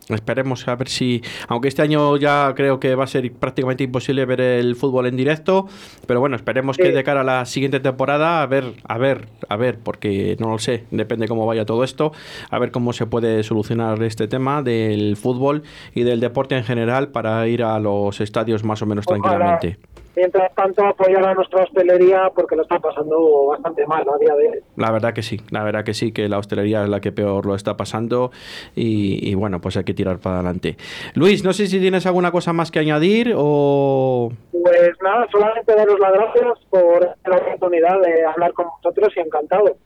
[0.09, 4.25] Esperemos a ver si, aunque este año ya creo que va a ser prácticamente imposible
[4.25, 5.69] ver el fútbol en directo,
[6.07, 9.57] pero bueno, esperemos que de cara a la siguiente temporada, a ver, a ver, a
[9.57, 12.13] ver, porque no lo sé, depende cómo vaya todo esto,
[12.51, 15.63] a ver cómo se puede solucionar este tema del fútbol
[15.95, 19.79] y del deporte en general para ir a los estadios más o menos tranquilamente
[20.17, 24.49] mientras tanto apoyar a nuestra hostelería porque lo está pasando bastante mal a día de
[24.49, 24.59] hoy.
[24.77, 27.47] La verdad que sí, la verdad que sí, que la hostelería es la que peor
[27.47, 28.31] lo está pasando
[28.75, 30.77] y, bueno, pues hay que tirar para adelante.
[31.15, 34.33] Luis, no sé si tienes alguna cosa más que añadir o...
[34.51, 39.77] Pues nada, solamente daros las gracias por la oportunidad de hablar con vosotros y encantado.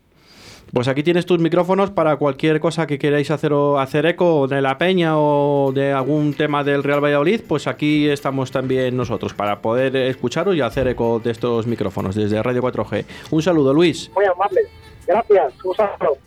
[0.76, 4.60] Pues aquí tienes tus micrófonos para cualquier cosa que queráis hacer o hacer eco de
[4.60, 9.62] la peña o de algún tema del Real Valladolid, pues aquí estamos también nosotros para
[9.62, 13.06] poder escucharos y hacer eco de estos micrófonos desde Radio 4G.
[13.30, 14.10] Un saludo, Luis.
[14.14, 14.60] Muy amable.
[15.06, 15.54] Gracias.
[15.64, 16.18] Un saludo.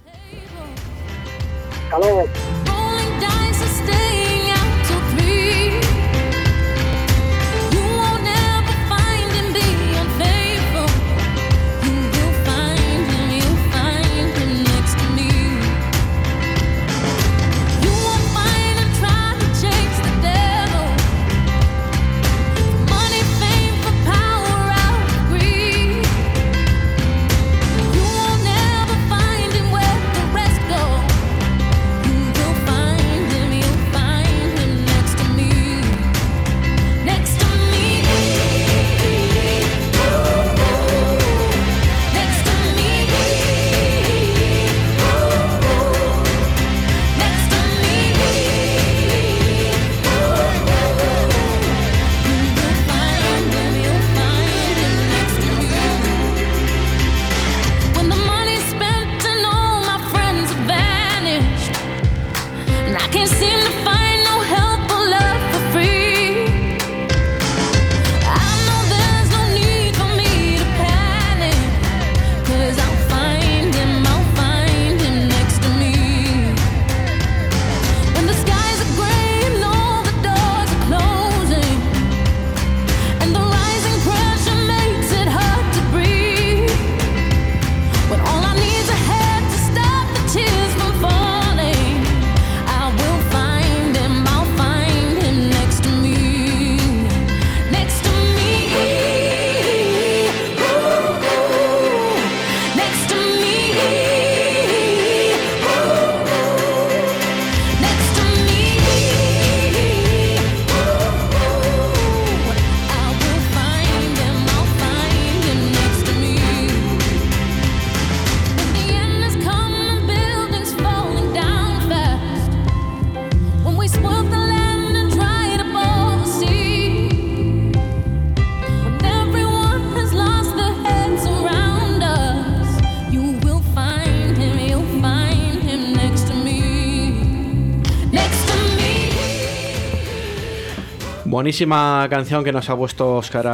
[141.39, 143.45] Buenísima canción que nos ha puesto Oscar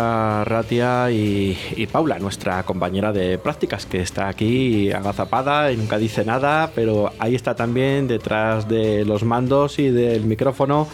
[0.49, 6.71] Ratia y, Paula, nuestra compañera de prácticas, que está aquí agazapada y nunca dice nada,
[6.73, 10.87] pero ahí está también detrás de los mandos y del micrófono,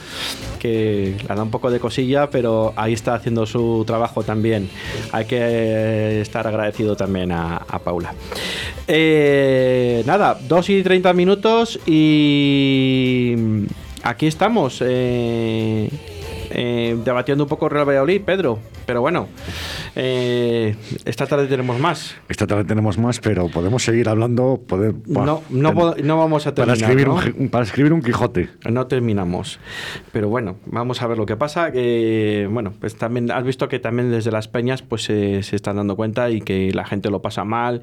[0.60, 4.69] que le da un poco de cosilla, pero ahí está haciendo su trabajo también.
[5.13, 8.13] Hay que estar agradecido también a, Paula.
[8.86, 13.34] Eh, nada, 2 y 30 minutos y
[14.04, 14.84] aquí estamos.
[14.86, 15.89] Eh,
[16.54, 18.60] eh, debatiendo un poco Real Valladolid, Pedro.
[18.86, 19.28] Pero bueno,
[19.95, 20.75] eh,
[21.06, 22.15] esta tarde tenemos más.
[22.30, 24.62] Esta tarde tenemos más, pero podemos seguir hablando.
[24.65, 26.77] Poder, no, no, no, vamos a terminar.
[26.77, 28.49] Para escribir, Un, para escribir un Quijote.
[28.69, 29.60] No terminamos.
[30.12, 31.71] Pero bueno, vamos a ver lo que pasa.
[31.71, 35.95] Que, bueno, pues también has visto que también desde las peñas pues se están dando
[35.95, 37.82] cuenta y que la gente lo pasa mal.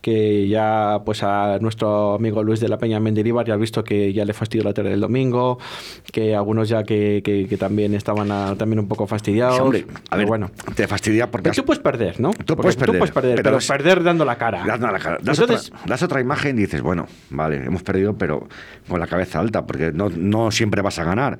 [0.00, 4.12] Que ya, pues a nuestro amigo Luis de la Peña Mendilibar ya has visto que
[4.12, 5.58] ya le fastidió la tele del domingo.
[6.12, 9.58] Que algunos ya que, que, también estaban también un poco fastidiados.
[9.58, 11.47] hombre, a ver, bueno, te fastidia porque...
[11.52, 12.30] tú puedes perder, ¿no?
[12.32, 14.64] Tú puedes perder, pero, perder dando la cara.
[14.66, 15.18] Dando la cara.
[15.22, 18.48] Das, otra, das, otra, imagen y dices, bueno, vale, hemos perdido, pero
[18.88, 21.38] con la cabeza alta, porque no, no siempre vas a ganar.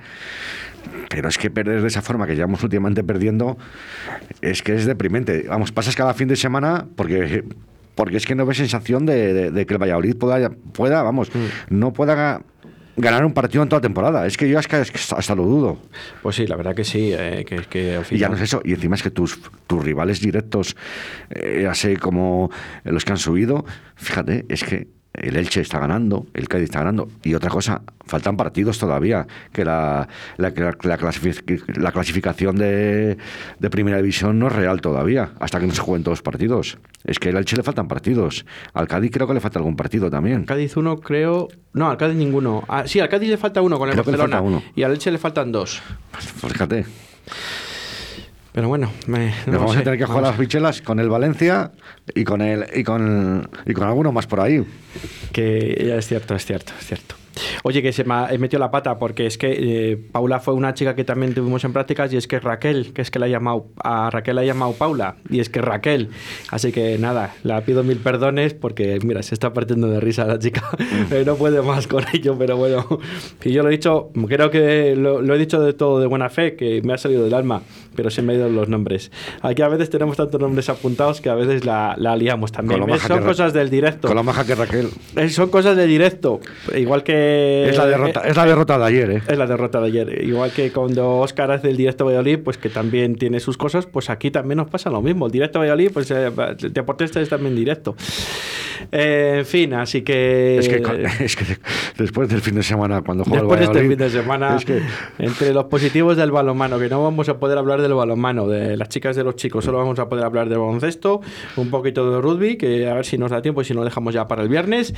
[1.08, 3.58] Pero es que perder de esa forma que llevamos últimamente perdiendo,
[4.40, 5.46] es que es deprimente.
[5.48, 7.44] Vamos, pasas cada fin de semana porque
[7.94, 11.76] porque es que no ves sensación de, que el Valladolid pueda, pueda vamos, mm.
[11.76, 12.42] no pueda
[12.98, 14.26] ganar un partido en toda temporada.
[14.26, 15.78] Es que yo es que, hasta lo dudo.
[16.22, 17.12] Pues sí, la verdad que sí.
[17.12, 18.60] Eh, que, Y ya no es eso.
[18.64, 20.76] Y encima es que tus, tus rivales directos,
[21.30, 22.50] eh, así como
[22.84, 23.64] los que han subido,
[23.96, 27.08] fíjate, es que el Elche está ganando, el Cádiz está ganando.
[27.22, 30.52] Y otra cosa, faltan partidos todavía, que la, la,
[31.92, 33.18] clasificación de,
[33.70, 36.78] primera división no es real todavía, hasta que no se jueguen todos los partidos.
[37.04, 38.44] Es que al Elche le faltan partidos.
[38.72, 40.44] Al Cádiz creo que le falta algún partido también.
[40.44, 41.48] Cádiz uno creo...
[41.72, 42.64] No, al Cádiz ninguno.
[42.68, 44.42] Ah, sí, al Cádiz le falta uno con el Barcelona.
[44.74, 45.80] Y al Elche le faltan dos.
[46.40, 46.86] Pues fíjate.
[48.52, 51.72] Pero bueno, me, vamos a tener que jugar las bichelas con el Valencia
[52.14, 54.64] y con el y con y con alguno más por ahí.
[55.32, 57.14] Que ya es cierto, es cierto, es cierto.
[57.62, 60.74] Oye, que se me ha metido la pata porque es que eh, Paula fue una
[60.74, 63.28] chica que también tuvimos en prácticas y es que Raquel, que es que la ha
[63.28, 66.10] llamado, a Raquel la ha llamado Paula y es que Raquel.
[66.50, 70.38] Así que nada, la pido mil perdones porque, mira, se está partiendo de risa la
[70.38, 70.62] chica.
[71.10, 72.84] Eh, no puede más con ello, pero bueno.
[73.42, 76.54] Y yo lo he dicho, creo que lo, he dicho de todo de buena fe,
[76.54, 77.62] que me ha salido del alma,
[77.98, 79.10] pero se me han ido los nombres.
[79.42, 82.80] Aquí a veces tenemos tantos nombres apuntados que a veces la, la liamos también.
[83.00, 84.06] Son cosas del directo.
[84.06, 84.88] Con la maja que Raquel.
[85.16, 86.38] Eh, son cosas del directo.
[86.76, 89.22] Igual que es la derrota, es la derrota de ayer, ¿eh?
[89.26, 90.24] Es la derrota de ayer.
[90.24, 94.10] Igual que cuando Oscar hace el directo Valladolid, pues que también tiene sus cosas, pues
[94.10, 95.26] aquí también nos pasa lo mismo.
[95.26, 96.30] El directo Valladolid, pues eh,
[96.70, 97.96] Deportista es también directo.
[98.92, 100.58] Eh, en fin, así que...
[100.58, 101.44] Es que,
[101.98, 104.56] después del fin de semana, cuando juega Después de este fin de semana,
[105.18, 108.88] entre los positivos del balonmano, que no vamos a poder hablar del balonmano, de las
[108.88, 111.20] chicas de los chicos, solo vamos a poder hablar de baloncesto,
[111.56, 114.14] un poquito de rugby, que a ver si nos da tiempo y si no dejamos
[114.14, 114.94] ya para el viernes.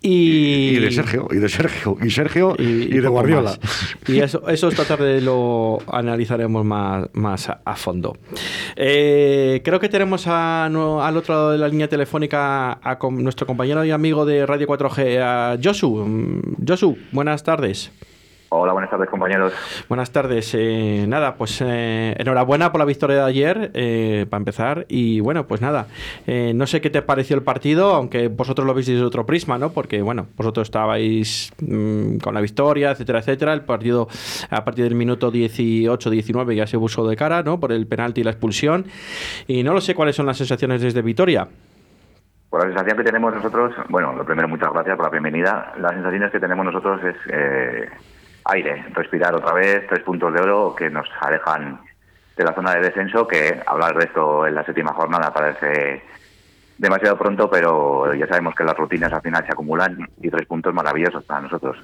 [0.00, 3.58] Y, y de Sergio, y de Sergio, y Sergio, y, de Guardiola.
[4.06, 8.16] Y eso, eso esta tarde lo analizaremos más, más a, fondo.
[8.76, 13.90] Eh, creo que tenemos al otro lado de la línea telefónica a nuestro compañero y
[13.90, 16.04] amigo de Radio 4G, a Josu.
[16.04, 17.90] Mm, Josu, buenas tardes.
[18.54, 19.54] Hola, buenas tardes, compañeros.
[19.88, 20.50] Buenas tardes.
[20.52, 24.84] Eh, nada, pues eh, enhorabuena por la victoria de ayer, eh, para empezar.
[24.90, 25.86] Y bueno, pues nada,
[26.26, 29.72] no sé qué te pareció el partido, aunque vosotros lo visteis de otro prisma, ¿no?
[29.72, 33.54] Porque, bueno, vosotros estabais mm, con la victoria, etcétera, etcétera.
[33.54, 34.06] El partido
[34.50, 37.58] a partir del minuto 18-19 ya se puso de cara, ¿no?
[37.58, 38.84] Por el penalti y la expulsión.
[39.48, 41.48] Y no lo sé cuáles son las sensaciones desde Vitoria.
[42.52, 45.72] Por la sensación que tenemos nosotros, bueno, lo primero, muchas gracias por la bienvenida.
[45.78, 47.16] Las sensaciones que tenemos nosotros es
[48.44, 51.80] aire, respirar otra vez, tres puntos de oro que nos alejan
[52.36, 56.02] de la zona de descenso, que hablar de esto en la séptima jornada parece
[56.82, 60.74] demasiado pronto, pero ya sabemos que las rutinas al final se acumulan y tres puntos
[60.74, 61.76] maravillosos para nosotros.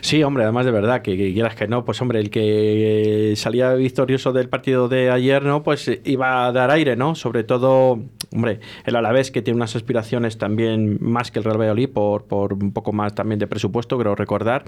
[0.00, 4.32] Sí, hombre, además de verdad, que, quieras que no, pues hombre, el que salía victorioso
[4.32, 5.62] del partido de ayer, ¿no?
[5.62, 7.16] Pues iba a dar aire, ¿no?
[7.16, 7.98] Sobre todo,
[8.34, 12.52] hombre, el Alavés que tiene unas aspiraciones también más que el Real Valladolid por, por
[12.52, 14.64] un poco más también de presupuesto, creo recordar.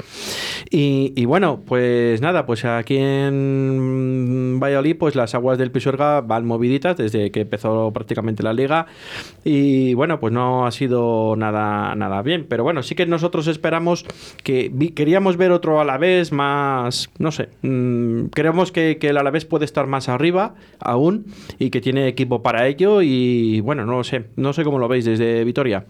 [0.71, 6.97] Y, bueno, pues nada, pues aquí en Valladolid, pues las aguas del Pisuerga van moviditas
[6.97, 8.87] desde que empezó prácticamente la liga
[9.45, 12.47] y bueno, pues no ha sido nada, nada bien.
[12.49, 14.05] Pero bueno, sí que nosotros esperamos
[14.43, 19.65] que queríamos ver otro Alavés más, no sé, mm, creemos que, que el Alavés puede
[19.65, 21.27] estar más arriba aún
[21.59, 24.89] y que tiene equipo para ello y bueno, no lo sé, no sé cómo lo
[24.89, 25.85] veis desde Vitoria.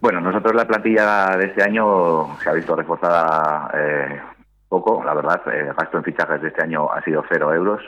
[0.00, 4.20] Bueno, nosotros la plantilla de este año se ha visto reforzada eh,
[4.68, 5.42] poco, la verdad.
[5.52, 7.82] El gasto en fichajes de este año ha sido cero euros.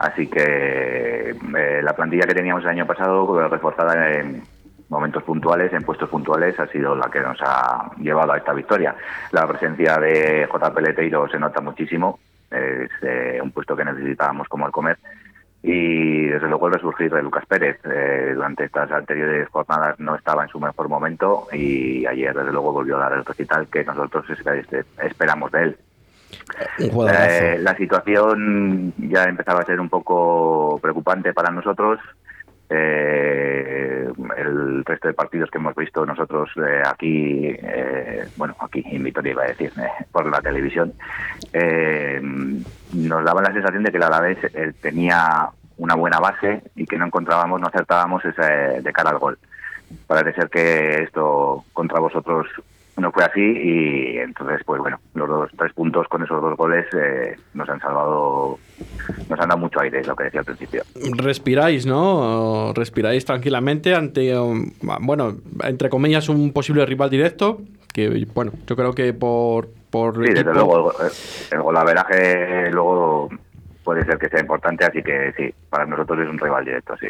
[0.00, 4.42] Así que eh, la plantilla que teníamos el año pasado, reforzada en
[4.88, 8.96] momentos puntuales, en puestos puntuales, ha sido la que nos ha llevado a esta victoria.
[9.30, 12.18] La presencia de JP Leteiro se nota muchísimo.
[12.50, 14.98] Es eh, un puesto que necesitábamos como el comer
[15.62, 17.78] y desde luego el resurgir de Lucas Pérez.
[17.84, 22.72] Eh, durante estas anteriores jornadas no estaba en su mejor momento y ayer desde luego
[22.72, 24.24] volvió a dar el recital que nosotros
[24.98, 25.76] esperamos de él.
[26.78, 31.98] Eh, la situación ya empezaba a ser un poco preocupante para nosotros.
[32.70, 39.02] Eh, el resto de partidos que hemos visto nosotros eh, aquí, eh, bueno, aquí en
[39.02, 39.72] Vitoria iba a decir,
[40.12, 40.92] por la televisión,
[42.92, 44.38] nos daba la sensación de que el Alavés
[44.80, 49.38] tenía una buena base y que no encontrábamos, no acertábamos ese, de cara al gol.
[50.06, 52.46] Parece ser que esto contra vosotros
[52.98, 56.86] no fue así y entonces pues bueno los dos tres puntos con esos dos goles
[56.94, 58.58] eh, nos han salvado
[59.28, 60.82] nos han dado mucho aire lo que decía al principio.
[61.16, 64.34] Respiráis no respiráis tranquilamente ante
[65.00, 67.60] bueno entre comillas un posible rival directo
[67.92, 71.10] que bueno yo creo que por por sí desde luego eh,
[71.52, 73.28] el golaveraje luego
[73.84, 77.08] puede ser que sea importante así que sí para nosotros es un rival directo sí.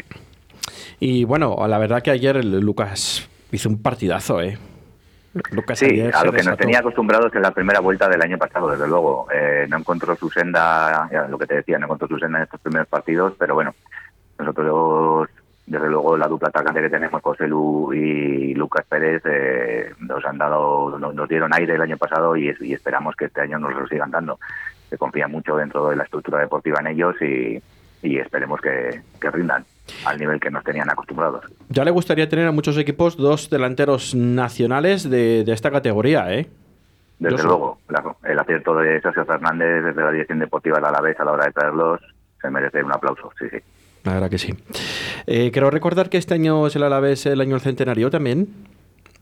[1.00, 4.58] Y bueno la verdad que ayer Lucas hizo un partidazo eh
[5.74, 8.86] sí, a lo que nos tenía acostumbrados en la primera vuelta del año pasado, desde
[8.86, 9.26] luego.
[9.32, 12.60] Eh, no encontró su senda, lo que te decía, no encontró su senda en estos
[12.60, 13.74] primeros partidos, pero bueno,
[14.38, 15.28] nosotros,
[15.66, 20.38] desde luego, la dupla atacante que tenemos, José Lu y Lucas Pérez, eh, nos han
[20.38, 24.10] dado, nos, dieron aire el año pasado y, esperamos que este año nos lo sigan
[24.10, 24.38] dando.
[24.88, 27.62] Se confía mucho dentro de la estructura deportiva en ellos y,
[28.00, 29.64] esperemos que rindan
[30.04, 31.44] al nivel que nos tenían acostumbrados.
[31.68, 36.46] Ya le gustaría tener a muchos equipos dos delanteros nacionales de, esta categoría, ¿eh?
[37.18, 37.78] Desde luego,
[38.22, 41.52] el acierto de Sergio Fernández desde la dirección deportiva del Alavés a la hora de
[41.52, 42.00] traerlos
[42.40, 43.58] se merece un aplauso, sí, sí.
[44.04, 44.54] La verdad que sí.
[45.26, 48.46] Eh, quiero recordar que este año es el Alavés el año del centenario también.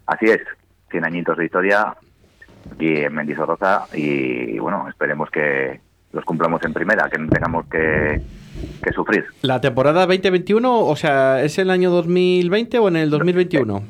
[0.06, 0.40] Así es,
[0.90, 1.96] 100 añitos de historia
[2.78, 5.80] y en Mendizorroza y bueno, esperemos que
[6.12, 8.20] los cumplamos en primera, que no tengamos que
[8.82, 9.24] que sufrir.
[9.42, 13.82] ¿La temporada 2021, o sea, es el año 2020 o en el 2021?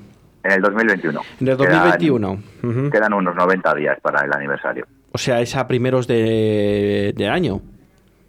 [0.45, 1.21] En el 2021.
[1.41, 2.43] En el 2021.
[2.91, 4.87] Quedan, unos 90 días para el aniversario.
[5.13, 7.61] O sea, es a primeros de, año.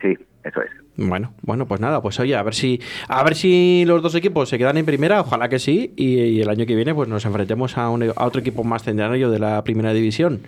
[0.02, 0.72] Sí, eso es.
[0.96, 4.50] Bueno, bueno, pues nada, pues oye, a ver si a ver si los dos equipos
[4.50, 7.78] se quedan en primera, ojalá que sí, y, el año que viene pues nos enfrentemos
[7.78, 10.39] a, un, a otro equipo más centenario de la primera división.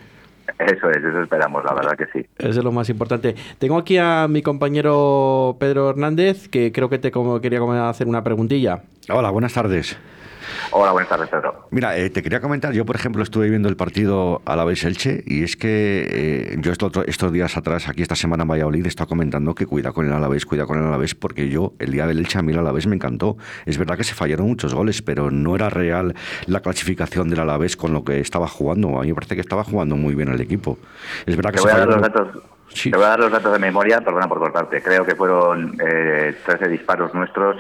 [0.58, 2.26] Eso es, eso esperamos, la verdad que sí.
[2.38, 3.36] Eso es lo más importante.
[3.58, 8.24] Tengo aquí a mi compañero Pedro Hernández, que creo que te como, quería hacer una
[8.24, 8.84] preguntilla.
[9.10, 9.98] Hola, buenas tardes.
[10.72, 11.68] Hola, buenas tardes, Pedro.
[11.72, 14.84] Mira, eh, te quería comentar, yo por ejemplo estuve viendo el partido a la vez
[14.84, 19.08] Elche y es que eh, yo estos, días atrás, aquí esta semana en Valladolid, estaba
[19.08, 22.20] comentando que cuida con el Alavés, cuida con el Alavés, porque yo el día del
[22.20, 23.38] Elche a mí el Alavés me encantó.
[23.66, 27.76] Es verdad que se fallaron muchos goles, pero no era real la clasificación del Alavés
[27.78, 29.00] con lo que estaba jugando.
[29.00, 30.78] A mí me parece que estaba jugando muy bien el equipo.
[31.26, 32.28] Es verdad que te voy a dar los datos.
[32.84, 34.82] Te voy a dar los datos de memoria, perdona por cortarte.
[34.82, 37.58] Creo que fueron eh, 13 disparos nuestros,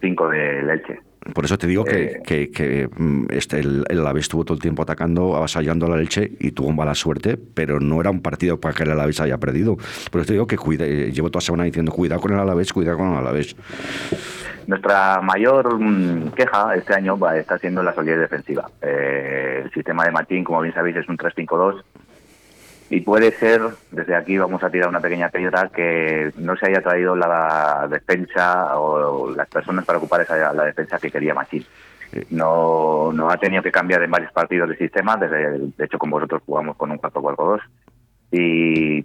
[0.00, 1.00] 5 eh, del Elche.
[1.34, 2.50] Por eso te digo que, eh.
[2.50, 6.30] que, mm, este, el, el, Alavés estuvo todo el tiempo atacando, avasallando a la leche
[6.38, 9.76] y tuvo mala suerte, pero no era un partido para que el Alavés haya perdido.
[10.10, 12.98] Por eso te digo que cuide, llevo toda semana diciendo cuidado con el Alavés, cuidado
[12.98, 13.56] con el Alavés.
[14.66, 18.68] Nuestra mayor mm, queja este año va, está siendo la solidez defensiva.
[18.82, 21.82] Eh, el sistema de Martín, como bien sabéis, es un 3-5-2
[22.88, 26.80] y puede ser, desde aquí vamos a tirar una pequeña piedra, que no se haya
[26.80, 31.64] traído la defensa o las personas para ocupar esa la defensa que quería Machín.
[32.30, 36.10] No, no ha tenido que cambiar en varios partidos de sistema, desde, de hecho con
[36.10, 37.60] vosotros jugamos con un 4-4-2
[38.30, 39.04] y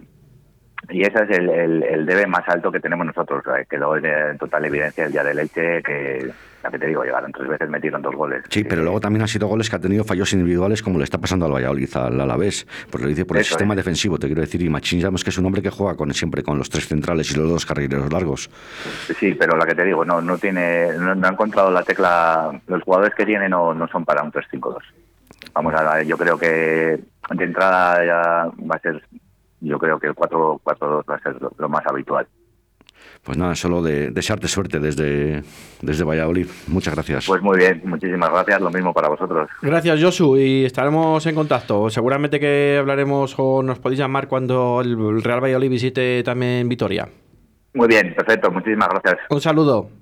[0.90, 1.48] y ese es el,
[1.84, 3.44] el, debe más alto que tenemos nosotros.
[3.68, 6.30] Quedó en total evidencia el día de Leche que,
[6.62, 8.44] la que te digo, llegaron tres veces, metieron dos goles.
[8.48, 11.18] Sí, pero luego también han sido goles que ha tenido fallos individuales como le está
[11.18, 12.66] pasando al Valladolid, al Alavés.
[12.98, 14.62] Lo dice por el sistema defensivo, te quiero decir.
[14.62, 17.30] Y Machín sabemos que es un hombre que juega con siempre con los tres centrales
[17.32, 18.48] y los dos carrileros largos.
[19.18, 22.60] Sí, pero la que te digo, no no tiene no, ha encontrado la tecla.
[22.66, 24.78] Los jugadores que tiene no, no son para un 3-5-2.
[25.54, 29.02] Vamos a ver, yo creo que de entrada ya va a ser
[29.62, 32.26] yo creo que el 4-4-2 va a ser lo, más habitual.
[33.24, 35.42] Pues nada, solo de, desearte suerte desde,
[35.80, 36.48] desde Valladolid.
[36.66, 37.24] Muchas gracias.
[37.26, 38.60] Pues muy bien, muchísimas gracias.
[38.60, 39.48] Lo mismo para vosotros.
[39.62, 41.88] Gracias, Josu, y estaremos en contacto.
[41.88, 47.08] Seguramente que hablaremos o nos podéis llamar cuando el Real Valladolid visite también Vitoria.
[47.74, 48.50] Muy bien, perfecto.
[48.50, 49.18] Muchísimas gracias.
[49.30, 50.01] Un saludo.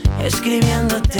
[0.25, 1.19] escribiéndote.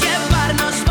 [0.00, 0.85] llevarnos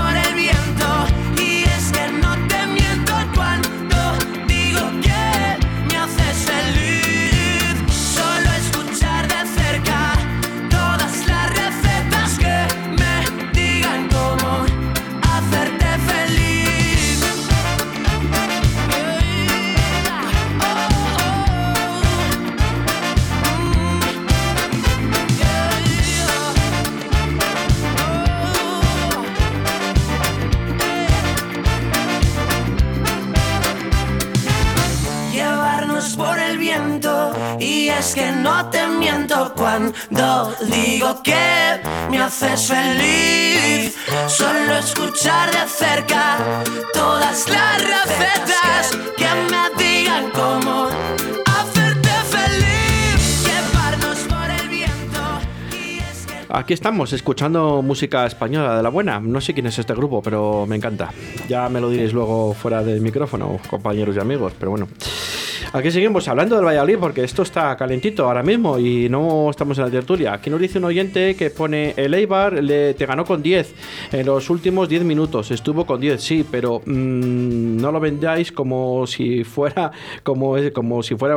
[37.59, 41.79] y es que no te miento cuando digo que
[42.09, 43.95] me haces feliz
[44.27, 46.37] solo escuchar de cerca
[46.93, 50.87] todas las recetas que me digan cómo
[51.45, 55.21] hacerte feliz llevarnos por el viento
[56.49, 59.19] Aquí estamos, escuchando música española de la buena.
[59.19, 61.11] No sé quién es este grupo, pero me encanta.
[61.49, 64.87] Ya me lo diréis luego fuera del micrófono, compañeros y amigos, pero bueno.
[65.75, 69.83] Aquí seguimos hablando del Valladolid porque esto está calentito ahora mismo y no estamos en
[69.83, 70.31] la tertulia.
[70.31, 73.75] Aquí nos dice un oyente que pone el Eibar le, te ganó con 10
[74.13, 75.51] en los últimos 10 minutos.
[75.51, 79.91] Estuvo con 10, sí, pero mm, no lo vendáis como si fuera
[80.23, 81.35] como, como si fuera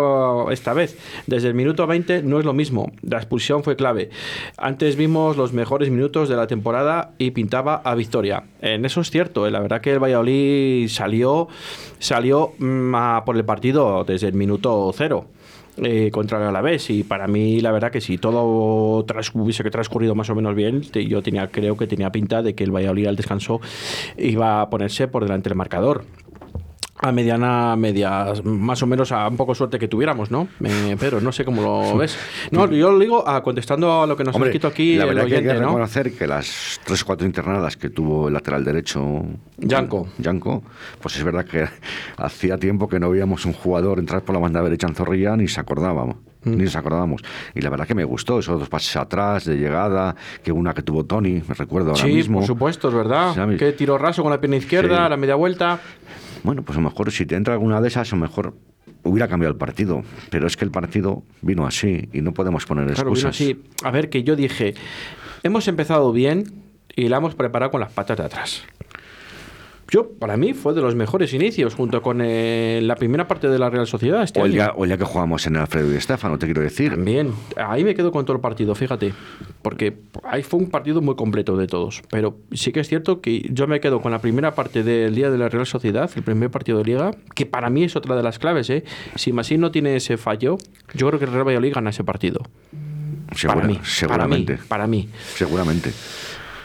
[0.53, 0.97] esta vez.
[1.27, 2.93] Desde el minuto 20 no es lo mismo.
[3.03, 4.11] La expulsión fue clave.
[4.57, 8.45] Antes vimos los mejores minutos de la temporada y pintaba a victoria.
[8.61, 9.49] En eso es cierto.
[9.49, 11.49] eh, La verdad que el Valladolid salió,
[11.99, 15.27] salió mm, por el partido desde el minuto cero.
[15.83, 19.71] eh, contra el Alavés y para mí la verdad que si todo tras, hubiese que
[19.71, 23.07] transcurrido más o menos bien yo tenía creo que tenía pinta de que el Valladolid
[23.07, 23.61] al descanso
[24.17, 26.05] iba a ponerse por delante del marcador
[27.01, 30.49] a mediana, media, más o menos a un poco suerte que tuviéramos, ¿no?
[30.65, 32.19] Eh, Pedro, no sé cómo lo ves.
[32.51, 35.05] No, yo lo digo ah, contestando a lo que nos Hombre, ha escrito aquí la
[35.05, 35.67] el verdad que hay oyente, que ¿no?
[35.69, 39.25] reconocer que las tres o cuatro internadas que tuvo el lateral derecho
[39.59, 40.09] Yanko.
[40.19, 40.63] Yanko,
[41.01, 41.67] pues es verdad que
[42.17, 45.47] hacía tiempo que no veíamos un jugador entrar por la banda derecha en Zorrilla ni
[45.49, 46.17] se acordábamos.
[46.45, 46.51] Mm.
[46.57, 47.23] Ni nos acordábamos.
[47.55, 50.83] Y la verdad que me gustó esos dos pases atrás de llegada, que una que
[50.83, 52.39] tuvo Tony, me recuerdo ahora Sí, mismo.
[52.39, 53.35] por supuesto, es verdad.
[53.35, 53.59] ¿Sabes?
[53.59, 55.11] Que tiro raso con la pierna izquierda, Sí.
[55.11, 55.81] la media vuelta.
[56.45, 58.55] Bueno, pues a lo mejor si te entra alguna de esas, a lo mejor
[59.03, 60.03] hubiera cambiado el partido.
[60.31, 63.39] Pero es que el partido vino así y no podemos poner Claro, excusas.
[63.39, 63.71] vino así.
[63.85, 64.75] A ver, que yo dije,
[65.43, 66.45] hemos empezado bien
[66.97, 68.65] y la hemos preparado con las patas de atrás.
[69.91, 73.59] Yo, para mí, fue de los mejores inicios, junto con eh, la primera parte de
[73.59, 74.23] la Real Sociedad.
[74.23, 74.55] Este O el, año.
[74.63, 76.91] día, o el día que jugamos en Alfredo y Estefano, te quiero decir.
[76.91, 77.33] También.
[77.57, 79.15] Ahí me quedo con todo el partido, fíjate.
[79.63, 82.03] Porque ahí fue un partido muy completo de todos.
[82.11, 85.31] Pero sí que es cierto que yo me quedo con la primera parte del día
[85.31, 88.23] de la Real Sociedad, el primer partido de Liga, que para mí es otra de
[88.23, 88.69] las claves.
[88.69, 88.85] ¿eh?
[89.15, 90.59] Si Masí no tiene ese fallo,
[90.93, 92.43] yo creo que el Real Valladolid gana ese partido.
[93.35, 93.81] Segura- para mí.
[93.85, 94.59] seguramente.
[94.69, 95.03] Para mí.
[95.09, 95.09] Para mí.
[95.35, 95.93] Seguramente.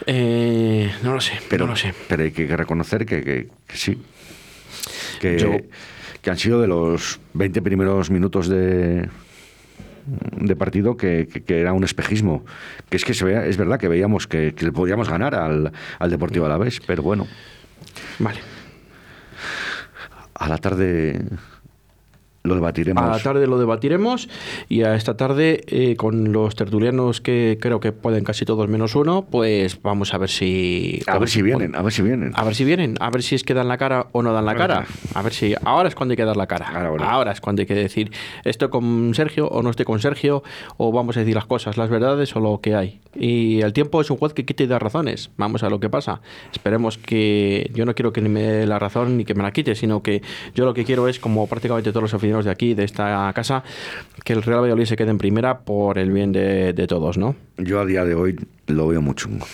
[0.06, 1.32] Eh, no lo sé.
[1.48, 1.94] Pero, no lo sé.
[2.08, 4.02] pero hay que reconocer que, que- que sí.
[5.20, 5.56] Que, Yo-
[6.20, 9.08] que han sido de los 20 primeros minutos de,
[10.06, 12.44] de partido que, que- que era un espejismo.
[12.90, 15.72] Que es que se vea, es verdad que veíamos que, que le podíamos ganar al,
[15.98, 17.26] al Deportivo Alavés, pero bueno.
[18.18, 18.40] Vale.
[20.34, 21.22] A la tarde
[22.44, 23.02] lo debatiremos.
[23.02, 24.28] A la tarde lo debatiremos
[24.68, 28.94] y a esta tarde eh, con los tertulianos que creo que pueden casi todos menos
[28.94, 31.00] uno, pues vamos a ver si...
[31.06, 32.32] A ver si vienen, a ver si vienen.
[32.34, 34.44] A ver si vienen, a ver si es que dan la cara o no dan
[34.44, 34.84] la cara.
[35.14, 36.66] A ver si ahora es cuando hay que dar la cara.
[37.08, 38.12] Ahora, es cuando hay que decir
[38.44, 40.42] estoy con Sergio o no estoy con Sergio
[40.76, 43.00] o vamos a decir las cosas, las verdades o lo que hay.
[43.14, 45.30] Y el tiempo es un juez que quite y da razones.
[45.38, 46.20] Vamos a lo que pasa.
[46.52, 49.52] Esperemos que yo no quiero que ni me dé la razón ni que me la
[49.52, 50.20] quite, sino que
[50.54, 53.62] yo lo que quiero es como prácticamente todos los de aquí, de esta casa,
[54.24, 57.36] que el Real Valladolid se quede en primera por el bien de, todos, ¿no?
[57.58, 59.46] Yo a día de hoy lo veo muy chungo.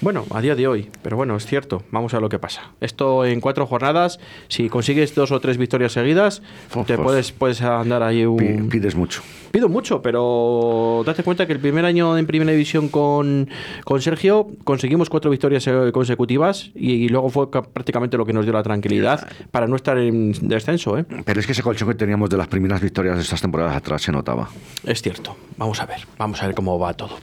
[0.00, 1.82] Bueno, a día de hoy, pero bueno, es cierto.
[1.90, 2.72] Vamos a lo que pasa.
[2.80, 6.42] Esto en cuatro jornadas, si consigues dos o tres victorias seguidas,
[6.86, 8.68] te puedes, puedes andar ahí un...
[8.68, 9.22] Pides mucho.
[9.52, 13.50] Pido mucho, pero date cuenta que el primer año en primera división con,
[13.84, 18.54] con Sergio conseguimos cuatro victorias eh, consecutivas y, luego fue prácticamente lo que nos dio
[18.54, 20.96] la tranquilidad para no estar en descenso.
[20.96, 21.04] ¿eh?
[21.24, 24.00] Pero es que ese colchón que teníamos de las primeras victorias de estas temporadas atrás
[24.00, 24.48] se notaba.
[24.86, 25.36] Es cierto.
[25.58, 27.18] Vamos a ver, vamos a ver cómo va todo.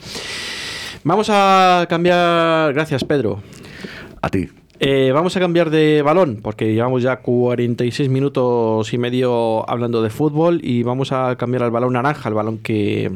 [1.03, 2.73] Vamos a cambiar.
[2.73, 3.41] Gracias, Pedro.
[4.21, 4.49] A ti.
[4.81, 10.09] Eh, vamos a cambiar de balón porque llevamos ya 46 minutos y medio hablando de
[10.09, 13.11] fútbol y vamos a cambiar al balón naranja, el balón que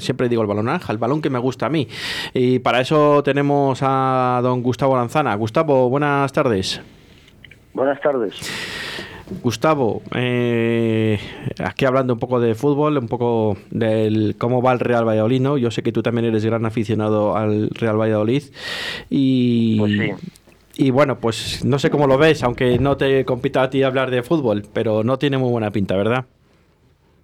[0.00, 1.88] siempre digo el balón naranja, el balón que me gusta a mí.
[2.34, 5.34] Y para eso tenemos a don Gustavo Lanzana.
[5.34, 6.82] Gustavo, buenas tardes.
[7.72, 8.34] Buenas tardes.
[9.42, 11.18] Gustavo, eh,
[11.58, 15.58] aquí hablando un poco de fútbol, un poco del cómo va el Real Valladolid, ¿no?
[15.58, 18.42] Yo sé que tú también eres gran aficionado al Real Valladolid
[19.10, 20.38] y, pues sí.
[20.80, 24.12] Y bueno, pues no sé cómo lo ves, aunque no te compita a ti hablar
[24.12, 26.26] de fútbol, pero no tiene muy buena pinta, ¿verdad?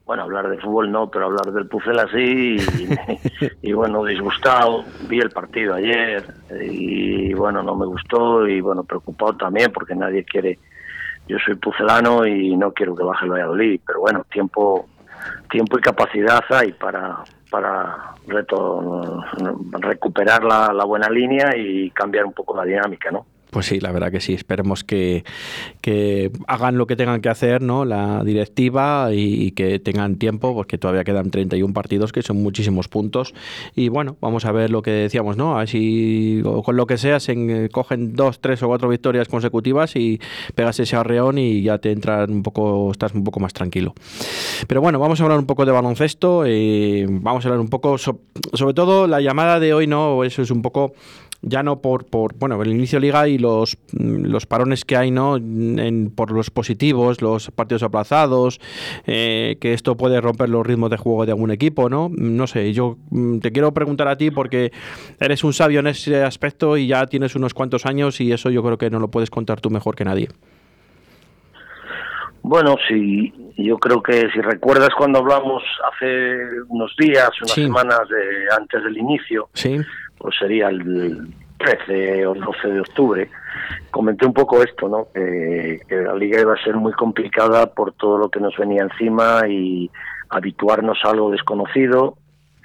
[0.07, 2.57] Bueno, hablar de fútbol no, pero hablar del Pucel así
[3.63, 4.85] y, bueno, disgustado.
[5.09, 6.25] Vi el partido ayer
[6.69, 10.59] y bueno, no me gustó y bueno, preocupado también porque nadie quiere.
[11.27, 14.87] Yo soy pucelano y no quiero que baje el Valladolid, pero bueno, tiempo,
[15.51, 19.23] tiempo y capacidad hay para para reto,
[19.79, 23.27] recuperar la buena línea y cambiar un poco la dinámica, ¿no?
[23.55, 24.33] Pues sí, la verdad que sí.
[24.33, 25.23] Esperemos que,
[26.49, 27.85] hagan lo que tengan que hacer, ¿no?
[27.85, 33.33] La directiva y, que tengan tiempo, porque todavía quedan 31 partidos, que son muchísimos puntos.
[33.77, 35.55] Y bueno, vamos a ver lo que decíamos, ¿no?
[35.55, 39.95] A ver si con lo que sea se cogen dos, tres o cuatro victorias consecutivas
[39.95, 40.21] y
[40.57, 43.95] pegas ese arreón y ya te entran un poco, estás un poco más tranquilo.
[44.67, 46.43] Pero bueno, vamos a hablar un poco de baloncesto.
[46.45, 50.25] Eh, vamos a hablar un poco, sobre todo la llamada de hoy, ¿no?
[50.25, 50.95] Eso es un poco
[51.47, 55.11] ya no por, por bueno, el inicio de liga y los, los parones que hay,
[55.11, 55.37] ¿no?
[55.37, 58.61] En, por los positivos, los partidos aplazados,
[59.07, 62.11] eh, que esto puede romper los ritmos de juego de algún equipo, ¿no?
[62.11, 64.73] No sé, yo mm, te quiero preguntar a ti porque
[65.21, 68.63] eres un sabio en ese aspecto y ya tienes unos cuantos años y eso yo
[68.63, 70.29] creo que no lo puedes contar tú mejor que nadie.
[72.43, 78.55] Bueno, sí, yo creo que si recuerdas cuando hablamos hace unos días, unas semanas de,
[78.55, 79.79] antes del inicio, sí
[80.19, 83.31] pues sería el 13 o 12 de octubre,
[83.91, 85.09] comenté un poco esto, ¿no?
[85.13, 89.49] que la liga iba a ser muy complicada por todo lo que nos venía encima
[89.49, 89.91] y
[90.29, 92.17] habituarnos a algo desconocido,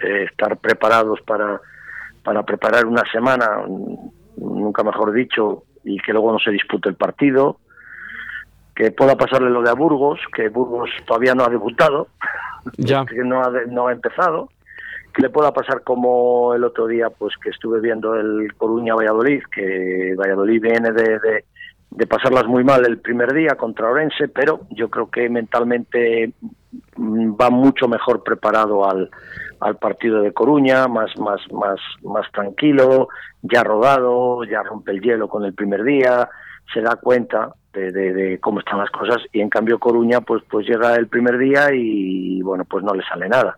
[0.04, 1.62] eh, estar preparados para,
[2.24, 3.64] para preparar una semana,
[4.38, 7.58] nunca mejor dicho, y que luego no se dispute el partido,
[8.76, 12.08] que pueda pasarle lo de a Burgos, que Burgos todavía no ha debutado,
[12.78, 13.06] ya.
[13.10, 14.50] que no ha, no ha empezado,
[15.18, 20.62] le pueda pasar como el otro día, pues que estuve viendo el Coruña-Valladolid, que Valladolid
[20.62, 21.44] viene de,
[21.92, 26.34] de, pasarlas muy mal el primer día contra Orense, pero yo creo que mentalmente
[26.96, 29.10] mm, va mucho mejor preparado al,
[29.60, 33.10] al partido de Coruña, más, más, más, más tranquilo,
[33.42, 36.30] ya rodado, ya rompe el hielo con el primer día,
[36.74, 40.42] se da cuenta de, de, de, cómo están las cosas y en cambio Coruña pues
[40.50, 43.58] pues llega el primer día y bueno pues no le sale nada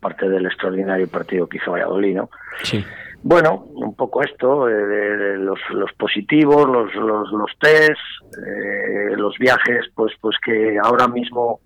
[0.00, 2.30] parte del extraordinario partido que hizo Valladolid, ¿no?
[2.62, 2.84] Sí.
[3.22, 8.00] Bueno, un poco esto, eh, de, los, los, positivos, los, los, los test,
[8.46, 11.60] eh, los viajes, pues, pues que ahora mismo,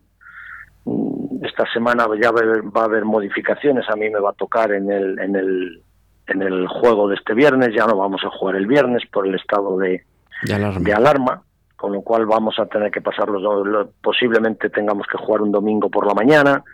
[0.85, 4.91] mm, esta semana ya va a, haber, modificaciones, a mí me va a tocar en
[4.91, 5.83] el, en el,
[6.27, 9.37] en el juego de este viernes, ya no vamos a jugar el viernes por el
[9.37, 10.03] estado de,
[10.43, 11.43] de alarma.
[11.77, 16.05] con lo cual vamos a tener que pasarlo, posiblemente tengamos que jugar un domingo por
[16.05, 16.65] la mañana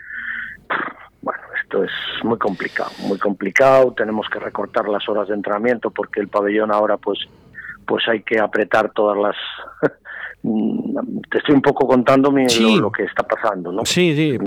[1.70, 3.92] esto es muy complicado, muy complicado.
[3.96, 7.20] Tenemos que recortar las horas de entrenamiento porque el pabellón ahora, pues,
[7.86, 9.36] pues hay que apretar todas las.
[10.42, 13.84] Te estoy un poco contando lo, que está pasando, ¿no?
[13.84, 14.38] Sí, sí.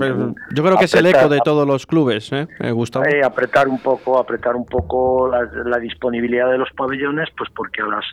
[0.52, 3.06] yo creo que es el eco de todos los clubes, ¿eh, Gustavo?
[3.06, 7.86] Eh, apretar un poco, apretar un poco la, disponibilidad de los pabellones, pues porque a
[7.86, 8.04] las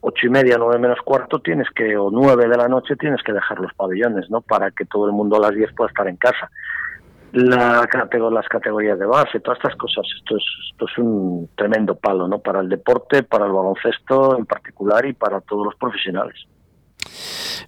[0.00, 3.32] ocho y media, nueve menos cuarto, tienes que, o nueve de la noche, tienes que
[3.32, 4.40] dejar los pabellones, ¿no?
[4.40, 6.50] Para que todo el mundo a las diez pueda estar en casa.
[7.32, 7.88] La
[8.32, 12.40] las categorías de base, todas estas cosas, esto es, esto es un tremendo palo, ¿no?
[12.40, 16.49] Para el deporte, para el baloncesto en particular y para todos los profesionales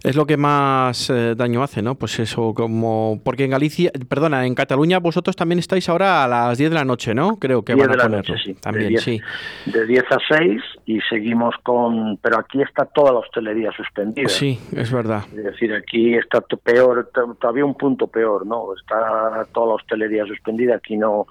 [0.03, 1.95] es lo que más eh, daño hace, ¿no?
[1.95, 3.21] Pues eso, como.
[3.23, 6.85] Porque en Galicia, perdona, en Cataluña vosotros también estáis ahora a las 10 de la
[6.85, 7.37] noche, ¿no?
[7.37, 8.37] Creo que van a ponerlo.
[8.37, 8.53] sí.
[8.55, 9.21] También, de sí.
[9.65, 12.17] De 10 a 6 y seguimos con.
[12.17, 14.29] Pero aquí está toda la hostelería suspendida.
[14.29, 15.23] Sí, es verdad.
[15.35, 18.73] Es decir, aquí está peor, todavía un punto peor, ¿no?
[18.75, 21.27] Está toda la hostelería suspendida, aquí no.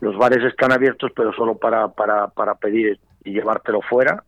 [0.00, 4.22] Los bares están abiertos, pero solo para, para, para pedir y llevártelo fuera.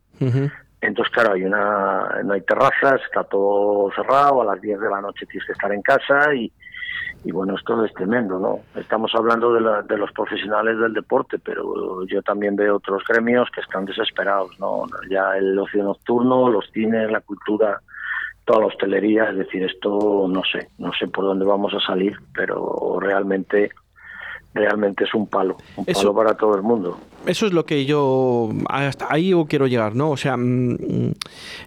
[0.81, 5.01] Entonces, claro, hay una, no hay terrazas, está todo cerrado, a las 10 de la
[5.01, 6.51] noche tienes que estar en casa y,
[7.25, 8.59] y bueno, esto es tremendo, ¿no?
[8.79, 13.59] Estamos hablando de, de los profesionales del deporte, pero yo también veo otros gremios que
[13.61, 14.85] están desesperados, ¿no?
[15.09, 17.81] Ya el ocio nocturno, los cines, la cultura,
[18.45, 22.17] toda la hostelería, es decir, esto no sé, no sé por dónde vamos a salir,
[22.33, 23.71] pero realmente
[24.53, 26.99] realmente es un palo, un palo para todo el mundo.
[27.25, 30.09] Eso es lo que yo, hasta ahí yo quiero llegar, ¿no?
[30.09, 31.11] O sea, mm, mm,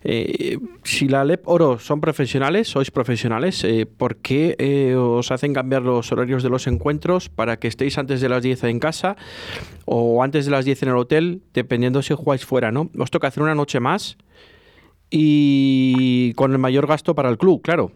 [0.05, 5.53] eh, si la LEP Oro son profesionales, sois profesionales, eh, ¿por qué eh, os hacen
[5.53, 9.17] cambiar los horarios de los encuentros para que estéis antes de las 10 en casa
[9.85, 12.91] o antes de las 10 en el hotel, dependiendo si jugáis fuera, ¿no?
[12.99, 14.17] Os toca hacer una noche más
[15.11, 17.93] y con el mayor gasto para el club, claro.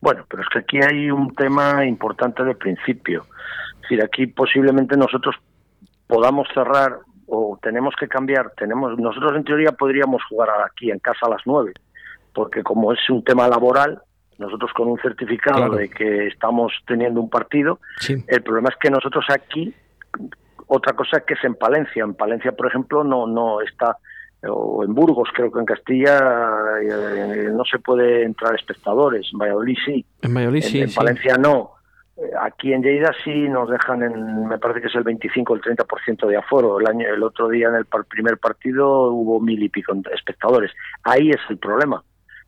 [0.00, 3.26] Bueno, pero es que aquí hay un tema importante de principio
[3.90, 5.36] decir, aquí posiblemente nosotros
[6.06, 11.26] podamos cerrar o tenemos que cambiar, tenemos nosotros en teoría podríamos jugar aquí en casa
[11.26, 11.72] a las nueve,
[12.34, 14.02] porque como es un tema laboral,
[14.38, 17.78] nosotros con un certificado de que estamos teniendo un partido,
[18.08, 19.72] el problema es que nosotros aquí,
[20.66, 23.98] otra cosa que es en Palencia, en Palencia por ejemplo no, no está,
[24.48, 26.18] o en Burgos creo que en Castilla
[26.82, 31.74] eh, no se puede entrar espectadores, en Valladolid sí, en, Valladolid, sí, en Palencia no,
[32.40, 35.62] aquí en Lleida sí nos dejan en, me parece que es el 25 o el
[35.62, 36.78] 30% de aforo.
[36.80, 40.72] El año, el otro día en el primer partido hubo mil y pico espectadores.
[41.02, 42.02] Ahí es el problema.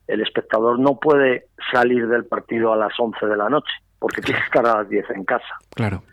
[0.07, 4.39] El espectador no puede salir del partido a las 11 de la noche porque tiene
[4.39, 5.55] que estar a las 10 en casa.
[5.73, 6.03] Claro.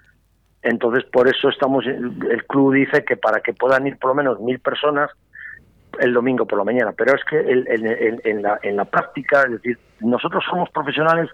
[0.63, 4.41] Entonces, por eso estamos, el club dice que para que puedan ir por lo menos
[4.41, 5.11] mil personas
[5.99, 6.93] el domingo por la mañana.
[6.97, 11.29] Pero es que en, la, en la práctica, es decir, nosotros somos profesionales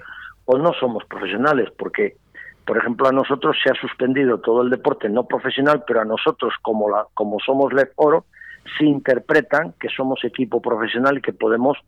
[0.46, 2.16] o no somos profesionales, porque,
[2.64, 6.54] por ejemplo, a nosotros se ha suspendido todo el deporte no profesional, pero a nosotros,
[6.62, 8.24] como, la, como somos LED Oro,
[8.78, 11.78] se interpretan que somos equipo profesional y que podemos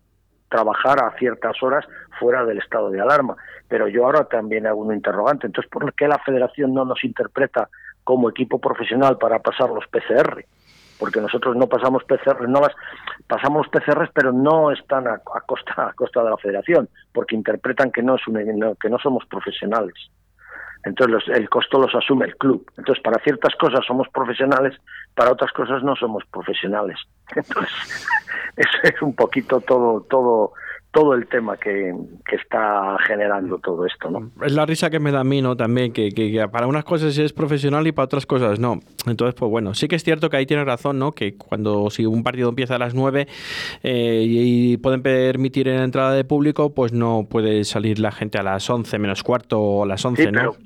[0.49, 1.85] trabajar a ciertas horas
[2.19, 3.37] fuera del estado de alarma.
[3.69, 5.47] Pero yo ahora también hago un interrogante.
[5.47, 7.69] Entonces, ¿por qué la federación no nos interpreta
[8.05, 10.45] como equipo profesional para pasar los PCR?
[10.99, 12.75] Porque nosotros no pasamos PCR, no las
[13.27, 17.91] pasamos los PCRs, pero no están a, costa a costa de la Federación, porque interpretan
[17.91, 19.95] que no es un, que no somos profesionales.
[20.85, 22.65] Entonces el costo los asume el club.
[22.77, 24.77] Entonces para ciertas cosas somos profesionales,
[25.15, 26.99] para otras cosas no somos profesionales.
[27.37, 28.07] Entonces
[28.57, 30.53] eso es un poquito todo todo
[30.99, 31.95] todo el tema que,
[32.33, 34.31] está generando todo esto, ¿no?
[34.45, 35.57] Es la risa que me da a mí, ¿no?
[35.57, 38.81] También, que, que, para unas cosas es profesional y para otras cosas no.
[39.07, 41.13] Entonces, pues bueno, sí que es cierto que ahí tiene razón, ¿no?
[41.13, 43.29] Que cuando si un partido empieza a las 9
[43.83, 48.43] eh, y, pueden permitir en entrada de público, pues no puede salir la gente a
[48.43, 50.57] las 11 menos cuarto o a las 11, ¿no?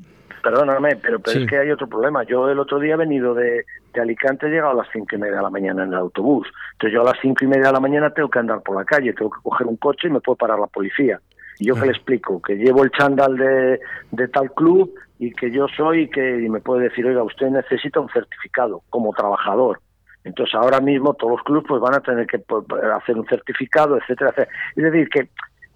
[0.42, 2.24] Perdóname, pero, es que hay otro problema.
[2.24, 3.64] Yo el otro día he venido de,
[3.94, 6.48] de Alicante, he llegado a las cinco y media de la mañana en el autobús.
[6.72, 8.84] Entonces yo a las cinco y media de la mañana tengo que andar por la
[8.84, 11.20] calle, tengo que coger un coche y me puede parar la policía.
[11.58, 13.78] Y yo que le explico, que llevo el chándal de,
[14.10, 18.00] de tal club y que yo soy que y me puede decir, oiga, usted necesita
[18.00, 19.80] un certificado como trabajador.
[20.24, 22.64] Entonces ahora mismo todos los clubes pues van a tener que pues,
[23.00, 24.56] hacer un certificado, etcétera, etcétera.
[24.74, 25.28] Es decir, que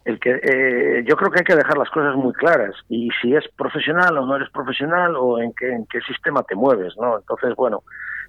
[0.07, 3.35] el que eh, yo creo que hay que dejar las cosas muy claras y si
[3.35, 7.19] es profesional o no eres profesional o en qué, en qué sistema te mueves, ¿no?
[7.19, 7.83] Entonces, bueno,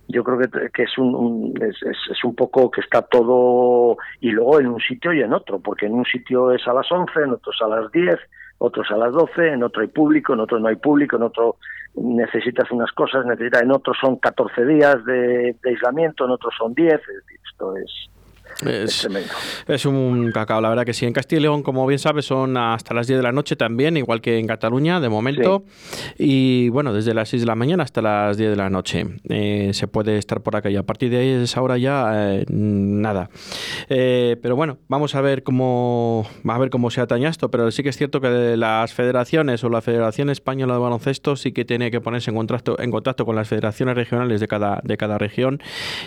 [0.07, 4.59] yo creo que, que es, un, es, es, un poco que está todo y luego
[4.59, 7.33] en un sitio y en otro, porque en un sitio es a las 11, en
[7.33, 8.17] otros a las 10,
[8.57, 11.57] otros a las 12, en otro hay público, en otro no hay público, en otro
[11.93, 16.73] necesitas unas cosas, necesitas, en otros son 14 días de, de aislamiento, en otros son
[16.73, 18.09] 10, es
[18.65, 19.07] es
[19.67, 21.05] es, un cacao, la verdad que sí.
[21.05, 23.97] En Castilla y León, como bien sabes, son hasta las 10 de la noche también,
[23.97, 25.63] igual que en Cataluña, de momento.
[26.17, 29.71] Y bueno, desde las 6 de la mañana hasta las 10 de la noche eh,
[29.73, 32.45] se puede estar por acá y a partir de ahí, es esa hora ya, eh,
[32.49, 33.29] nada.
[33.89, 37.83] Eh, pero bueno, vamos a ver cómo a ver cómo se ataña esto, pero sí
[37.83, 41.91] que es cierto que las federaciones o la Federación Española de Baloncesto sí que tiene
[41.91, 45.61] que ponerse en contacto, en contacto con las federaciones regionales de cada, de cada región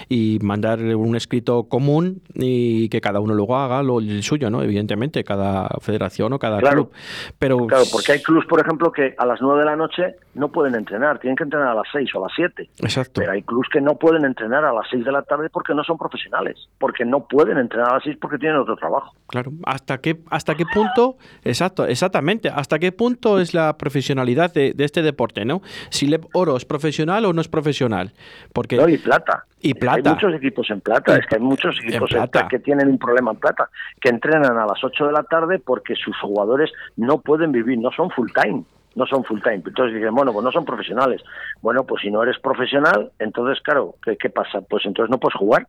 [0.09, 4.63] y mandar un escrito común y que cada uno luego haga lo suyo, ¿no?
[4.63, 6.91] Evidentemente, cada federación o cada club.
[7.39, 10.51] Pero claro, porque hay clubes, por ejemplo, que a las 9 de la noche no
[10.51, 12.71] pueden entrenar, tienen que entrenar a las 6 o a las 7.
[12.79, 13.21] Exacto.
[13.21, 15.85] Pero hay clubes que no pueden entrenar a las 6 de la tarde porque no
[15.85, 19.15] son profesionales, porque no pueden entrenar a las 6 porque tienen otro trabajo.
[19.27, 24.75] Claro, ¿hasta qué, hasta qué punto, exacto, exactamente, hasta qué punto es la profesionalidad de,
[24.79, 25.63] este deporte, ¿no?
[25.91, 28.13] Si le Oro es profesional o no es profesional.
[28.53, 28.77] Porque...
[28.77, 29.45] No, y plata.
[29.63, 30.11] Y plata.
[30.11, 32.49] Hay muchos equipos en plata, es que hay muchos equipos en plata.
[32.49, 33.69] que tienen un problema en plata,
[34.01, 37.91] que entrenan a las 8 de la tarde porque sus jugadores no pueden vivir, no
[37.93, 39.63] son full time no son full time.
[39.65, 41.23] Entonces dicen, bueno, pues no son profesionales.
[41.63, 44.61] Bueno, pues si no eres profesional, entonces, claro, ¿qué, qué pasa?
[44.63, 45.67] Pues entonces no puedes jugar,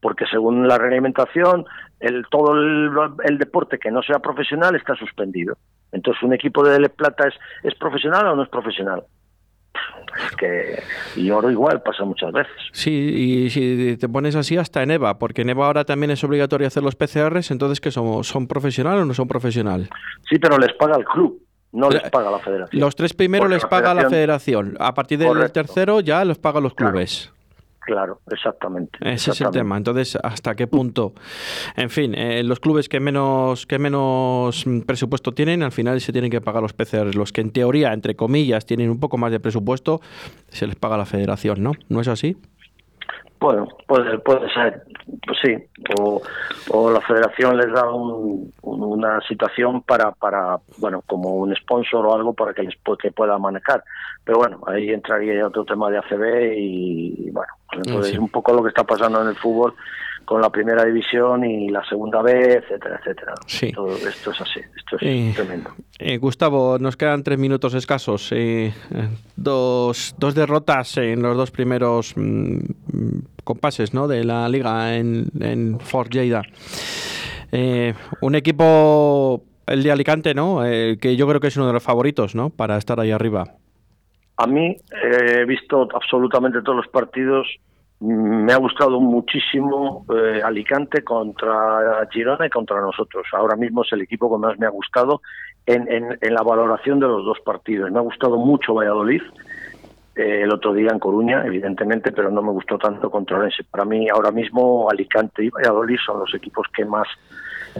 [0.00, 1.66] porque según la reglamentación,
[2.00, 2.90] el, todo el,
[3.24, 5.56] el, deporte que no sea profesional está suspendido.
[5.92, 9.04] Entonces, ¿un equipo de Plata es, es profesional o no es profesional?
[10.38, 10.82] Que
[11.16, 12.52] y oro igual pasa muchas veces.
[12.72, 16.22] Sí, y si te pones así hasta en EVA, porque en EVA ahora también es
[16.24, 18.28] obligatorio hacer los PCRs, entonces ¿qué somos?
[18.28, 19.88] ¿Son profesional o no son profesional?
[20.28, 21.42] Sí, pero les paga el club.
[21.72, 22.80] No les paga la federación.
[22.80, 24.76] Los tres primeros les paga la federación.
[24.80, 27.26] A partir del tercero ya los pagan los clubes.
[27.26, 27.39] Claro,
[28.30, 28.98] exactamente.
[29.00, 29.76] Ese es el tema.
[29.76, 31.14] Entonces, ¿hasta qué punto?
[31.76, 36.30] En fin, eh, los clubes que menos, que menos presupuesto tienen, al final se tienen
[36.30, 37.14] que pagar los PCR.
[37.14, 40.00] Los que en teoría, entre comillas, tienen un poco más de presupuesto,
[40.48, 41.72] se les paga la federación, ¿no?
[41.88, 42.36] ¿No es así?
[43.40, 44.82] Bueno, puede, puede ser,
[45.26, 45.56] pues sí,
[45.98, 46.20] o,
[46.68, 52.34] o la federación les da una situación para, para, bueno, como un sponsor o algo
[52.34, 53.82] para que les que pueda manejar.
[54.24, 58.52] Pero bueno, ahí entraría ya otro tema de ACB y, bueno, entonces es un poco
[58.52, 59.74] lo que está pasando en el fútbol
[60.30, 63.34] con la primera división y la segunda vez, etcétera, etcétera.
[63.48, 63.72] Sí.
[63.72, 65.70] Todo esto es así, esto es tremendo.
[65.98, 68.30] Eh, Gustavo, nos quedan tres minutos escasos.
[68.30, 68.72] Eh,
[69.34, 72.58] dos, dos derrotas en los dos primeros mm,
[73.42, 74.06] compases ¿no?
[74.06, 76.42] de la liga en, en Fort Lleida.
[77.50, 80.60] Eh, un equipo, el de Alicante, ¿no?
[80.62, 82.50] que yo creo que es uno de los favoritos ¿no?
[82.50, 83.56] para estar ahí arriba.
[84.36, 87.48] A mí he visto absolutamente todos los partidos
[88.00, 93.26] me ha gustado muchísimo eh, Alicante contra Girona y contra nosotros.
[93.32, 95.20] Ahora mismo es el equipo que más me ha gustado
[95.66, 97.90] en, en, la valoración de los dos partidos.
[97.90, 99.22] Me ha gustado mucho Valladolid,
[100.16, 103.64] eh, el otro día en Coruña, evidentemente, pero no me gustó tanto contra Orense.
[103.64, 107.06] Para mí, ahora mismo, Alicante y Valladolid son los equipos que más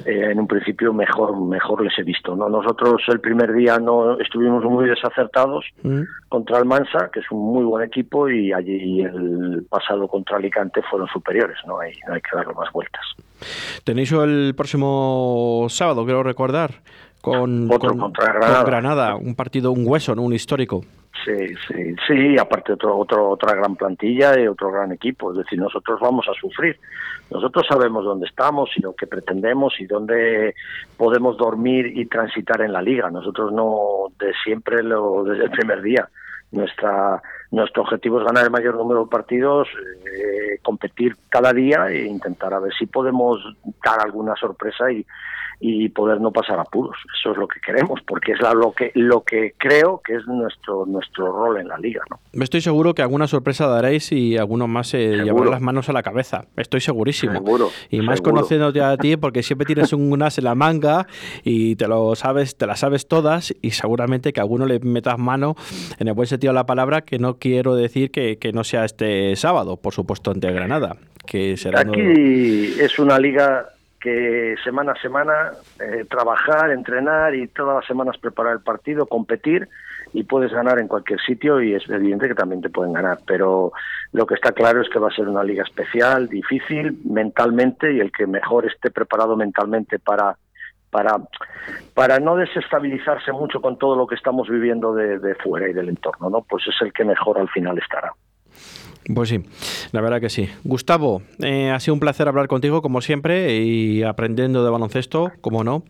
[0.05, 4.19] eh, en un principio mejor mejor les he visto no nosotros el primer día no
[4.21, 6.03] estuvimos muy desacertados mm.
[6.29, 10.83] contra el Mansa que es un muy buen equipo y allí el pasado contra Alicante
[10.89, 13.03] fueron superiores no hay no hay que darle más vueltas.
[13.85, 16.83] Tenéis el próximo sábado quiero recordar
[17.21, 18.65] con, Otro contra Granada.
[18.65, 20.83] Granada un partido un hueso no un histórico
[21.25, 25.33] Sí, sí, sí, aparte otro, otro, otra gran plantilla y otro gran equipo.
[25.33, 26.79] Es decir, nosotros vamos a sufrir.
[27.31, 30.55] Nosotros sabemos dónde estamos y lo que pretendemos y dónde
[30.97, 33.11] podemos dormir y transitar en la liga.
[33.11, 36.09] Nosotros no de siempre, lo, desde el primer día.
[36.53, 37.21] Nuestra,
[37.51, 42.55] nuestro objetivo es ganar el mayor número de partidos, eh, competir cada día e intentar
[42.55, 43.41] a ver si podemos
[43.85, 45.05] dar alguna sorpresa y,
[45.63, 46.97] y poder no pasar apuros.
[47.19, 50.87] Eso es lo que queremos, porque es lo que lo que creo que es nuestro
[50.87, 52.01] nuestro rol en la liga.
[52.11, 52.19] ¿no?
[52.43, 56.03] Estoy seguro que alguna sorpresa daréis y alguno más se llevará las manos a la
[56.03, 56.47] cabeza.
[56.57, 57.35] Estoy segurísimo.
[57.35, 61.07] Seguro, y más conociéndote a ti, porque siempre tienes un as en la manga
[61.45, 65.19] y te lo sabes, te las sabes todas y seguramente que a alguno le metas
[65.19, 65.57] mano
[65.99, 68.85] en el buen sentido de la palabra, que no quiero decir que, que no sea
[68.85, 70.97] este sábado, por supuesto, ante Granada.
[71.27, 73.67] Que será Aquí es una liga
[74.01, 79.69] que semana a semana eh, trabajar, entrenar y todas las semanas preparar el partido, competir
[80.13, 83.73] y puedes ganar en cualquier sitio y es evidente que también te pueden ganar, pero
[84.13, 88.01] lo que está claro es que va a ser una liga especial, difícil mentalmente y
[88.01, 90.37] el que mejor esté preparado mentalmente para
[90.91, 91.17] para
[91.95, 95.89] para no desestabilizarse mucho con todo lo que estamos viviendo de, de fuera y del
[95.89, 96.43] entorno, ¿no?
[96.43, 98.13] Pues es el que mejor al final estará.
[99.15, 99.41] Pues sí,
[99.93, 100.49] la verdad que sí.
[100.63, 105.65] Gustavo, eh, ha sido un placer hablar contigo como siempre y aprendiendo de baloncesto, como
[105.65, 105.83] no.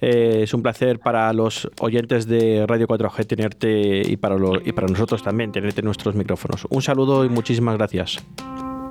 [0.00, 4.86] Eh, es un placer para los oyentes de Radio 4G tenerte y para, y para
[4.86, 6.66] nosotros también tenerte en nuestros micrófonos.
[6.70, 8.24] Un saludo y muchísimas gracias.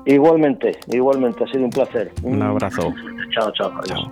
[0.06, 2.12] Igualmente, igualmente, ha sido un placer.
[2.24, 2.93] Un abrazo.
[3.32, 3.72] Chao, chao.
[3.86, 4.12] chao.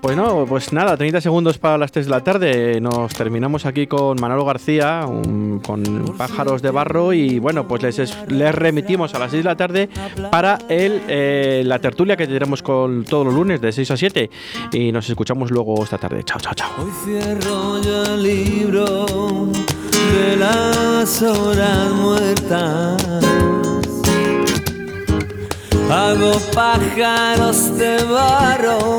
[0.00, 2.80] Bueno, pues nada, 30 segundos para las 3 de la tarde.
[2.80, 7.12] Nos terminamos aquí con Manolo García, con Pájaros de Barro.
[7.12, 9.88] Y bueno, pues les, les remitimos a las 6 de la tarde
[10.30, 14.30] para el, eh, la tertulia que tendremos con todos los lunes de 6 a 7.
[14.72, 16.22] Y nos escuchamos luego esta tarde.
[16.24, 16.70] Chao, chao, chao.
[16.78, 19.06] Hoy cierro yo el libro
[20.14, 23.02] de las horas muertas
[25.90, 28.98] Hago pájaros de barro.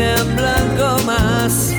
[0.00, 1.72] en blanco más.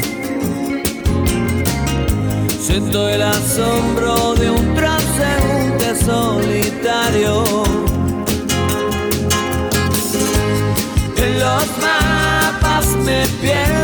[2.59, 7.43] Siento el asombro de un transeúnte solitario.
[11.17, 13.80] En los mapas me pierdo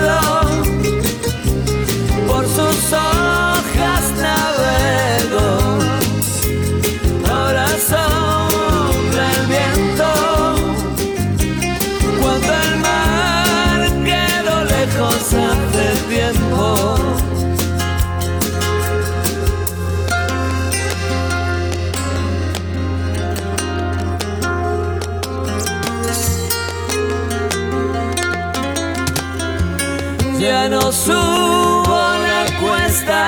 [30.91, 33.27] Subo la cuesta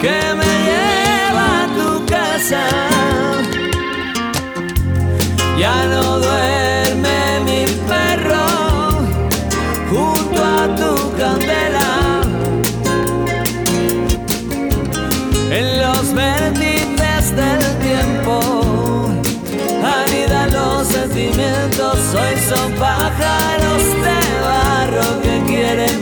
[0.00, 2.62] que me lleva a tu casa.
[5.58, 8.46] Ya no duerme mi perro
[9.90, 12.22] junto a tu candela.
[15.50, 19.10] En los vértices del tiempo
[19.82, 21.98] anidan los sentimientos.
[22.14, 25.93] Hoy son pájaros de barro que quieren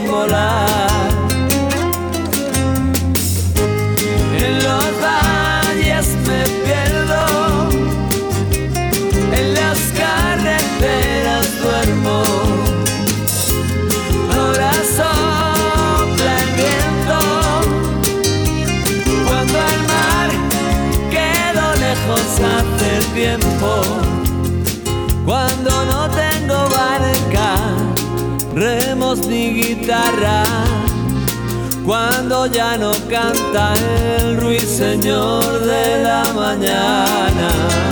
[31.84, 33.74] Cuando ya no canta
[34.18, 37.91] el ruiseñor de la mañana.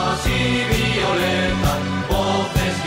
[0.21, 2.60] しびれた僕